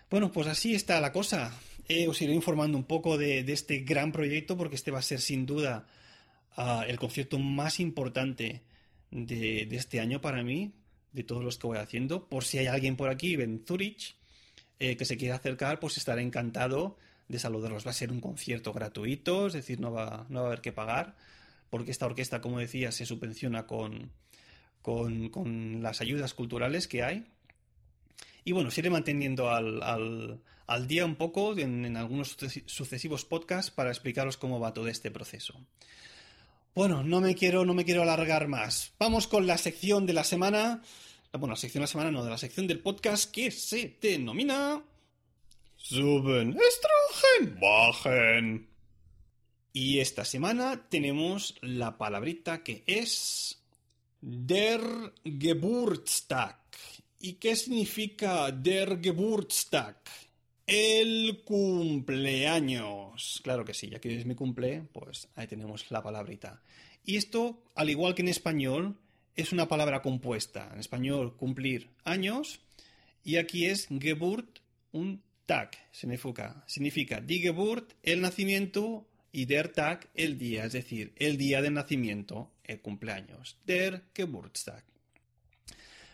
Bueno, 0.10 0.32
pues 0.32 0.48
así 0.48 0.76
está 0.76 1.02
la 1.02 1.12
cosa. 1.12 1.54
Eh, 1.90 2.08
os 2.08 2.22
iré 2.22 2.34
informando 2.34 2.78
un 2.78 2.86
poco 2.86 3.18
de, 3.18 3.40
este 3.52 3.80
gran 3.80 4.14
proyecto 4.14 4.56
porque 4.56 4.76
este 4.78 4.92
va 4.92 5.00
a 5.00 5.02
ser 5.02 5.20
sin 5.20 5.46
duda 5.46 5.88
el 6.88 7.00
concierto 7.00 7.40
más 7.40 7.80
importante 7.80 8.64
de, 9.12 9.68
este 9.72 10.00
año 10.00 10.22
para 10.22 10.44
mí, 10.44 10.74
de 11.12 11.24
todos 11.24 11.44
los 11.44 11.58
que 11.58 11.68
voy 11.68 11.78
haciendo. 11.78 12.28
Por 12.28 12.44
si 12.44 12.58
hay 12.58 12.68
alguien 12.68 12.96
por 12.96 13.10
aquí 13.10 13.34
en 13.36 13.64
Zurich 13.66 14.16
eh, 14.80 14.98
que 14.98 15.06
se 15.06 15.18
quiera 15.18 15.36
acercar, 15.36 15.80
pues 15.80 15.98
estaré 15.98 16.22
encantado 16.22 16.98
de 17.28 17.40
saludarlos. 17.40 17.86
Va 17.86 17.92
a 17.92 17.94
ser 17.94 18.12
un 18.12 18.20
concierto 18.20 18.74
gratuito, 18.74 19.48
es 19.48 19.54
decir, 19.54 19.80
no 19.80 19.92
va, 19.92 20.26
no 20.30 20.40
va 20.42 20.46
a 20.46 20.48
haber 20.48 20.62
que 20.62 20.72
pagar, 20.72 21.16
porque 21.70 21.92
esta 21.92 22.06
orquesta, 22.06 22.42
como 22.42 22.60
decía, 22.60 22.92
se 22.92 23.06
subvenciona 23.06 23.66
con, 23.66 24.12
con, 24.82 25.82
las 25.82 26.02
ayudas 26.02 26.34
culturales 26.34 26.88
que 26.88 27.04
hay. 27.04 27.26
Y 28.44 28.52
bueno, 28.52 28.72
se 28.72 28.82
iré 28.82 28.90
manteniendo 28.90 29.50
al, 29.50 29.82
al, 30.66 30.88
día 30.88 31.06
un 31.06 31.16
poco 31.16 31.58
en, 31.58 31.96
algunos 31.98 32.38
sucesivos 32.66 33.26
podcasts 33.26 33.70
para 33.70 33.90
explicaros 33.90 34.38
cómo 34.38 34.60
va 34.60 34.74
todo 34.74 34.88
este 34.88 35.12
proceso. 35.12 35.60
Bueno, 36.80 37.04
no 37.04 37.20
me 37.20 37.36
quiero, 37.36 37.66
no 37.66 37.74
me 37.74 37.84
quiero 37.84 38.04
alargar 38.04 38.48
más. 38.48 38.94
Vamos 38.98 39.28
con 39.28 39.46
la 39.46 39.58
sección 39.58 40.06
de 40.06 40.14
la 40.14 40.24
semana. 40.24 40.82
Bueno, 41.34 41.50
la 41.50 41.56
sección 41.58 41.82
de 41.82 41.84
la 41.84 41.88
semana 41.88 42.10
no, 42.10 42.24
de 42.24 42.30
la 42.30 42.38
sección 42.38 42.68
del 42.68 42.80
podcast 42.80 43.30
que 43.30 43.52
se 43.52 43.98
denomina. 44.02 44.82
Suben, 45.76 46.58
bajen. 47.60 48.70
Y 49.74 50.00
esta 50.00 50.24
semana 50.24 50.88
tenemos 50.88 51.56
la 51.60 51.98
palabrita 51.98 52.64
que 52.64 52.86
es. 52.88 53.62
Der 54.22 54.82
Geburtstag. 55.26 56.62
¿Y 57.20 57.34
qué 57.34 57.58
significa 57.58 58.54
der 58.54 59.02
Geburtstag? 59.04 59.98
El 60.72 61.42
cumpleaños. 61.46 63.42
Claro 63.44 63.66
que 63.66 63.74
sí, 63.74 63.90
ya 63.90 64.00
que 64.00 64.16
es 64.16 64.28
mi 64.28 64.36
cumple, 64.36 64.84
pues 64.94 65.28
ahí 65.34 65.48
tenemos 65.48 65.90
la 65.90 66.04
palabrita. 66.04 66.62
Y 67.04 67.16
esto, 67.16 67.64
al 67.74 67.90
igual 67.90 68.14
que 68.14 68.22
en 68.22 68.28
español, 68.28 68.96
es 69.36 69.52
una 69.52 69.68
palabra 69.68 70.04
compuesta. 70.04 70.70
En 70.72 70.80
español, 70.80 71.36
cumplir 71.36 71.90
años. 72.04 72.60
Y 73.24 73.38
aquí 73.38 73.66
es 73.66 73.88
Geburt, 73.88 74.60
un 74.92 75.24
Tag. 75.48 75.72
Significa, 75.92 76.64
significa 76.68 77.20
die 77.20 77.40
Geburt, 77.40 77.94
el 78.04 78.22
nacimiento, 78.22 79.08
y 79.32 79.46
der 79.46 79.70
Tag, 79.70 80.08
el 80.14 80.38
día. 80.38 80.66
Es 80.66 80.74
decir, 80.74 81.14
el 81.16 81.38
día 81.38 81.64
de 81.64 81.72
nacimiento, 81.72 82.52
el 82.64 82.80
cumpleaños. 82.80 83.58
Der 83.66 84.04
Geburtstag. 84.14 84.84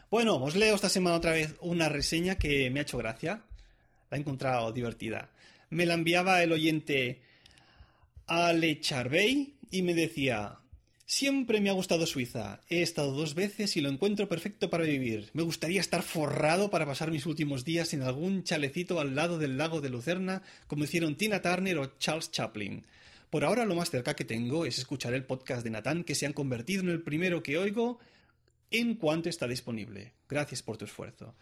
Bueno, 0.10 0.42
os 0.42 0.56
leo 0.56 0.76
esta 0.76 0.88
semana 0.88 1.18
otra 1.18 1.34
vez 1.34 1.56
una 1.60 1.90
reseña 1.90 2.36
que 2.36 2.70
me 2.70 2.80
ha 2.80 2.84
hecho 2.84 2.98
gracia 2.98 3.44
la 4.10 4.18
he 4.18 4.20
encontrado 4.20 4.72
divertida. 4.72 5.32
Me 5.70 5.86
la 5.86 5.96
enviaba 5.96 6.44
el 6.44 6.52
oyente 6.52 7.22
Ale 8.28 8.80
Charbey 8.80 9.56
y 9.72 9.82
me 9.82 9.94
decía, 9.94 10.60
Siempre 11.08 11.62
me 11.62 11.70
ha 11.70 11.74
gustado 11.74 12.08
Suiza. 12.08 12.62
He 12.68 12.82
estado 12.82 13.12
dos 13.12 13.36
veces 13.36 13.78
y 13.78 13.82
lo 13.82 13.90
encuentro 13.90 14.28
perfecto 14.28 14.72
para 14.72 14.86
vivir. 14.86 15.30
Me 15.34 15.44
gustaría 15.44 15.80
estar 15.80 16.02
forrado 16.02 16.72
para 16.72 16.88
pasar 16.88 17.12
mis 17.12 17.28
últimos 17.28 17.64
días 17.64 17.94
en 17.94 18.02
algún 18.02 18.44
chalecito 18.44 19.00
al 19.00 19.14
lado 19.14 19.38
del 19.38 19.56
lago 19.56 19.82
de 19.82 19.90
Lucerna, 19.90 20.42
como 20.66 20.84
hicieron 20.84 21.16
Tina 21.16 21.44
Turner 21.44 21.78
o 21.78 21.98
Charles 22.00 22.32
Chaplin. 22.32 22.88
Por 23.30 23.44
ahora 23.44 23.66
lo 23.66 23.76
más 23.76 23.92
cerca 23.92 24.16
que 24.16 24.26
tengo 24.26 24.66
es 24.66 24.80
escuchar 24.80 25.14
el 25.14 25.26
podcast 25.26 25.64
de 25.64 25.70
Nathan 25.70 26.04
que 26.04 26.16
se 26.16 26.26
han 26.26 26.34
convertido 26.34 26.82
en 26.82 26.90
el 26.90 27.04
primero 27.04 27.44
que 27.44 27.60
oigo 27.60 28.00
en 28.72 28.96
cuanto 28.96 29.30
está 29.30 29.48
disponible. 29.48 30.14
Gracias 30.28 30.64
por 30.64 30.78
tu 30.78 30.86
esfuerzo. 30.86 31.36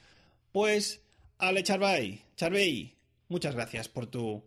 Pues 0.52 1.03
Ale 1.38 1.64
Charbay, 1.64 2.22
Charbey, 2.36 2.96
muchas 3.28 3.56
gracias 3.56 3.90
por 3.90 4.08
tu, 4.08 4.44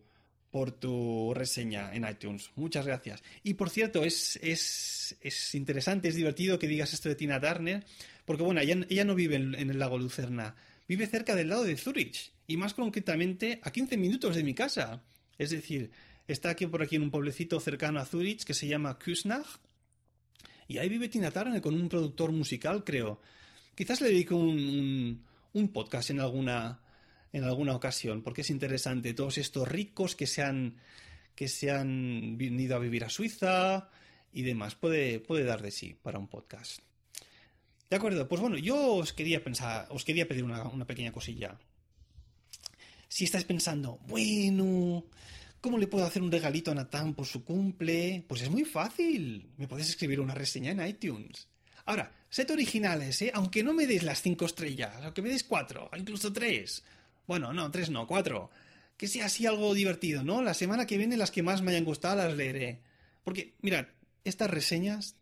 por 0.51 0.73
tu 0.73 1.35
reseña 1.35 1.95
en 1.95 2.09
iTunes. 2.09 2.51
Muchas 2.57 2.87
gracias. 2.87 3.23
Y 3.43 3.55
por 3.55 3.71
cierto, 3.71 4.05
es, 4.05 4.39
es, 4.43 5.17
es 5.21 5.55
interesante, 5.55 6.09
es 6.09 6.15
divertido 6.15 6.59
que 6.59 6.69
digas 6.69 6.95
esto 6.95 7.09
de 7.09 7.15
Tina 7.15 7.41
Turner, 7.41 7.85
porque 8.25 8.43
bueno, 8.43 8.61
ella, 8.61 9.05
no 9.05 9.15
vive 9.15 9.37
en, 9.37 9.55
el 9.55 9.79
lago 9.79 9.99
Lucerna, 9.99 10.55
vive 10.89 11.07
cerca 11.07 11.35
del 11.35 11.49
lado 11.49 11.65
de 11.65 11.77
Zurich, 11.77 12.33
y 12.47 12.57
más 12.57 12.75
concretamente 12.75 13.61
a 13.63 13.71
15 13.71 13.97
minutos 13.97 14.37
de 14.37 14.45
mi 14.45 14.55
casa. 14.55 15.03
Es 15.37 15.51
decir, 15.51 15.91
está 16.27 16.51
aquí 16.51 16.67
por 16.67 16.83
aquí 16.83 16.97
en 16.97 17.03
un 17.03 17.11
pueblecito 17.11 17.61
cercano 17.61 18.01
a 18.01 18.07
Zurich 18.07 18.45
que 18.45 18.55
se 18.55 18.67
llama 18.67 18.99
Küsnach, 18.99 19.61
y 20.69 20.79
ahí 20.79 20.89
vive 20.89 21.09
Tina 21.09 21.31
Turner 21.31 21.61
con 21.61 21.75
un 21.75 21.89
productor 21.89 22.33
musical, 22.33 22.83
creo. 22.83 23.21
Quizás 23.75 24.01
le 24.01 24.09
dedico 24.09 24.37
un 24.37 25.26
un 25.26 25.26
podcast 25.65 26.11
en 26.11 26.21
alguna, 26.21 26.81
en 27.33 27.45
alguna 27.45 27.75
ocasión, 27.75 28.23
porque 28.23 28.43
es 28.43 28.51
interesante. 28.51 29.15
Todos 29.15 29.39
estos 29.39 29.67
ricos 29.67 30.15
que 30.15 30.27
se 30.27 30.43
han, 30.43 30.77
que 31.35 31.49
se 31.49 31.71
han 31.71 32.37
venido 32.39 32.77
a 32.77 32.79
vivir 32.79 33.05
a 33.05 33.11
Suiza 33.11 33.89
y 34.33 34.43
demás. 34.43 34.75
Puede, 34.75 35.21
puede 35.21 35.45
dar 35.45 35.63
de 35.63 35.71
sí 35.71 35.97
para 36.01 36.19
un 36.19 36.29
podcast. 36.29 36.81
De 37.89 37.97
acuerdo, 37.97 38.29
pues 38.29 38.41
bueno, 38.41 38.59
yo 38.59 38.95
os 38.95 39.13
quería 39.13 39.43
pensar, 39.43 39.87
os 39.91 40.05
quería 40.05 40.29
pedir 40.29 40.45
una, 40.45 40.65
una 40.65 40.87
pequeña 40.87 41.13
cosilla. 41.13 41.59
Si 43.09 43.25
estáis 43.25 43.45
pensando, 43.45 43.99
bueno, 44.07 45.05
¿cómo 45.61 45.79
le 45.79 45.87
puedo 45.87 46.05
hacer 46.05 46.23
un 46.23 46.33
regalito 46.33 46.73
a 46.73 46.75
Natán 46.75 47.15
por 47.15 47.27
su 47.27 47.45
cumple? 47.45 48.25
Pues 48.29 48.43
es 48.43 48.51
muy 48.51 48.65
fácil. 48.65 49.51
Me 49.57 49.69
puedes 49.69 49.89
escribir 49.89 50.21
una 50.21 50.35
reseña 50.35 50.73
en 50.73 50.87
iTunes. 50.87 51.49
Ahora, 51.87 52.13
sed 52.29 52.51
originales, 52.51 53.23
¿eh? 53.23 53.31
Aunque 53.33 53.63
no 53.63 53.73
me 53.73 53.87
des 53.87 54.03
las 54.03 54.21
cinco 54.21 54.45
estrellas, 54.45 54.93
aunque 55.03 55.23
me 55.23 55.31
des 55.31 55.45
cuatro, 55.45 55.89
incluso 55.97 56.33
tres. 56.33 56.83
Bueno, 57.27 57.53
no, 57.53 57.71
tres 57.71 57.91
no, 57.91 58.07
cuatro. 58.07 58.51
Que 58.97 59.07
sea 59.09 59.27
así 59.27 59.47
algo 59.47 59.73
divertido, 59.73 60.25
¿no? 60.25 60.43
La 60.43 60.55
semana 60.55 60.87
que 60.87 60.99
viene 60.99 61.17
las 61.17 61.31
que 61.31 61.43
más 61.43 61.63
me 61.63 61.71
hayan 61.71 61.85
gustado 61.85 62.17
las 62.17 62.37
leeré. 62.37 62.81
Porque, 63.23 63.55
mirad, 63.61 63.87
estas 64.25 64.51
reseñas 64.51 65.15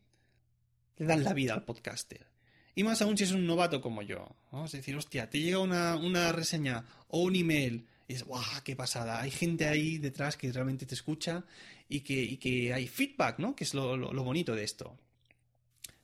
le 0.97 1.07
dan 1.07 1.23
la 1.23 1.35
vida 1.35 1.53
al 1.53 1.65
podcaster. 1.65 2.27
Y 2.75 2.83
más 2.83 3.03
aún 3.03 3.17
si 3.19 3.25
es 3.25 3.33
un 3.33 3.47
novato 3.47 3.81
como 3.81 4.03
yo. 4.03 4.35
Vamos 4.51 4.73
a 4.73 4.77
decir, 4.79 4.97
hostia, 4.97 5.29
te 5.29 5.41
llega 5.41 5.59
una, 5.59 6.33
reseña 6.33 6.85
o 7.09 7.23
un 7.23 7.37
email 7.37 7.87
y 8.09 8.15
es, 8.15 8.25
¡guau! 8.25 8.43
¡Qué 8.65 8.75
pasada! 8.75 9.21
Hay 9.21 9.31
gente 9.31 9.69
ahí 9.69 9.99
detrás 9.99 10.37
que 10.37 10.51
realmente 10.51 10.87
te 10.87 10.95
escucha 10.95 11.45
y 11.89 12.01
que, 12.01 12.39
que 12.39 12.73
hay 12.73 12.89
feedback, 12.89 13.39
¿no? 13.39 13.55
Que 13.55 13.65
es 13.65 13.75
lo 13.75 14.25
bonito 14.25 14.55
de 14.55 14.65
esto. 14.65 14.97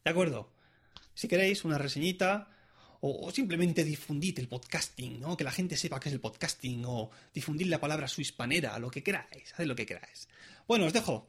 ¿De 0.05 0.11
acuerdo? 0.11 0.51
Si 1.15 1.29
queréis 1.29 1.65
una 1.65 1.79
reseñita 1.79 2.49
o, 3.03 3.31
simplemente 3.33 3.83
difundid 3.85 4.39
el 4.39 4.49
podcasting, 4.49 5.21
¿no? 5.21 5.35
Que 5.37 5.45
la 5.45 5.53
gente 5.53 5.77
sepa 5.77 6.01
qué 6.01 6.09
es 6.11 6.15
el 6.15 6.21
podcasting 6.21 6.85
o 6.87 7.11
difundir 7.35 7.67
la 7.69 7.81
palabra 7.81 8.09
su 8.09 8.21
hispanera, 8.21 8.79
lo 8.79 8.91
que 8.91 9.03
queráis, 9.03 9.55
haced 9.55 9.65
lo 9.67 9.75
que 9.75 9.87
queráis. 9.87 10.29
Bueno, 10.69 10.85
os 10.87 10.93
dejo. 10.93 11.27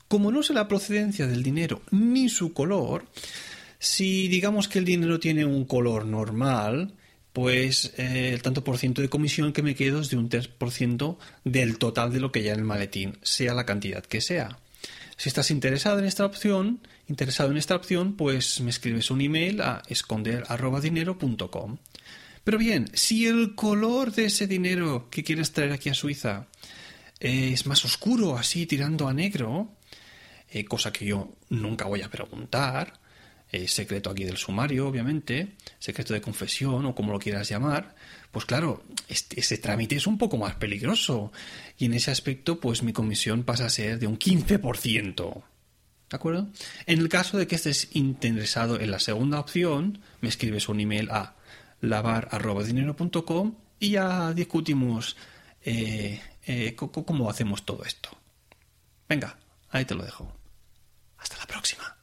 Como 0.07 0.31
no 0.31 0.41
sé 0.41 0.53
la 0.53 0.67
procedencia 0.67 1.27
del 1.27 1.43
dinero 1.43 1.83
ni 1.91 2.29
su 2.29 2.53
color, 2.53 3.05
si 3.79 4.27
digamos 4.27 4.67
que 4.67 4.79
el 4.79 4.85
dinero 4.85 5.19
tiene 5.19 5.45
un 5.45 5.65
color 5.65 6.05
normal, 6.05 6.93
pues 7.33 7.93
eh, 7.97 8.31
el 8.33 8.41
tanto 8.41 8.63
por 8.63 8.77
ciento 8.77 9.01
de 9.01 9.09
comisión 9.09 9.53
que 9.53 9.63
me 9.63 9.75
quedo 9.75 10.01
es 10.01 10.09
de 10.09 10.17
un 10.17 10.29
3% 10.29 11.17
del 11.45 11.77
total 11.77 12.11
de 12.11 12.19
lo 12.19 12.31
que 12.31 12.43
ya 12.43 12.53
en 12.53 12.59
el 12.59 12.65
maletín, 12.65 13.17
sea 13.21 13.53
la 13.53 13.65
cantidad 13.65 14.03
que 14.03 14.19
sea. 14.19 14.59
Si 15.15 15.29
estás 15.29 15.51
interesado 15.51 15.99
en 15.99 16.05
esta 16.05 16.25
opción, 16.25 16.81
interesado 17.07 17.51
en 17.51 17.57
esta 17.57 17.75
opción, 17.75 18.15
pues 18.15 18.61
me 18.61 18.69
escribes 18.69 19.11
un 19.11 19.21
email 19.21 19.61
a 19.61 19.81
esconder@dinero.com. 19.87 21.77
Pero 22.43 22.57
bien, 22.57 22.89
si 22.93 23.27
el 23.27 23.55
color 23.55 24.11
de 24.11 24.25
ese 24.25 24.47
dinero 24.47 25.09
que 25.09 25.23
quieres 25.23 25.51
traer 25.51 25.71
aquí 25.71 25.89
a 25.89 25.93
Suiza 25.93 26.47
es 27.19 27.65
más 27.65 27.83
oscuro, 27.85 28.37
así 28.37 28.65
tirando 28.65 29.07
a 29.07 29.13
negro, 29.13 29.73
eh, 30.49 30.65
cosa 30.65 30.91
que 30.91 31.05
yo 31.05 31.35
nunca 31.49 31.85
voy 31.85 32.01
a 32.01 32.09
preguntar, 32.09 32.98
secreto 33.67 34.09
aquí 34.09 34.23
del 34.23 34.37
sumario, 34.37 34.87
obviamente, 34.87 35.55
secreto 35.79 36.13
de 36.13 36.21
confesión 36.21 36.85
o 36.85 36.95
como 36.95 37.11
lo 37.11 37.19
quieras 37.19 37.49
llamar, 37.49 37.95
pues 38.31 38.45
claro, 38.45 38.83
este, 39.07 39.39
ese 39.39 39.57
trámite 39.57 39.95
es 39.95 40.05
un 40.05 40.17
poco 40.17 40.37
más 40.37 40.55
peligroso 40.55 41.31
y 41.77 41.85
en 41.85 41.93
ese 41.93 42.11
aspecto 42.11 42.59
pues 42.59 42.83
mi 42.83 42.93
comisión 42.93 43.43
pasa 43.43 43.65
a 43.65 43.69
ser 43.69 43.99
de 43.99 44.07
un 44.07 44.19
15%. 44.19 45.43
¿De 46.09 46.15
acuerdo? 46.15 46.47
En 46.85 46.99
el 46.99 47.09
caso 47.09 47.37
de 47.37 47.47
que 47.47 47.55
estés 47.55 47.89
interesado 47.93 48.79
en 48.79 48.91
la 48.91 48.99
segunda 48.99 49.39
opción, 49.39 50.01
me 50.21 50.29
escribes 50.29 50.67
un 50.67 50.79
email 50.79 51.09
a 51.11 51.35
lavar.dinero.com 51.81 53.55
y 53.79 53.91
ya 53.91 54.33
discutimos 54.33 55.15
eh, 55.63 56.21
eh, 56.45 56.75
cómo 56.75 57.29
hacemos 57.29 57.63
todo 57.63 57.83
esto. 57.83 58.09
Venga, 59.07 59.37
ahí 59.69 59.85
te 59.85 59.95
lo 59.95 60.03
dejo. 60.03 60.31
Hasta 61.17 61.37
la 61.37 61.45
próxima. 61.45 61.98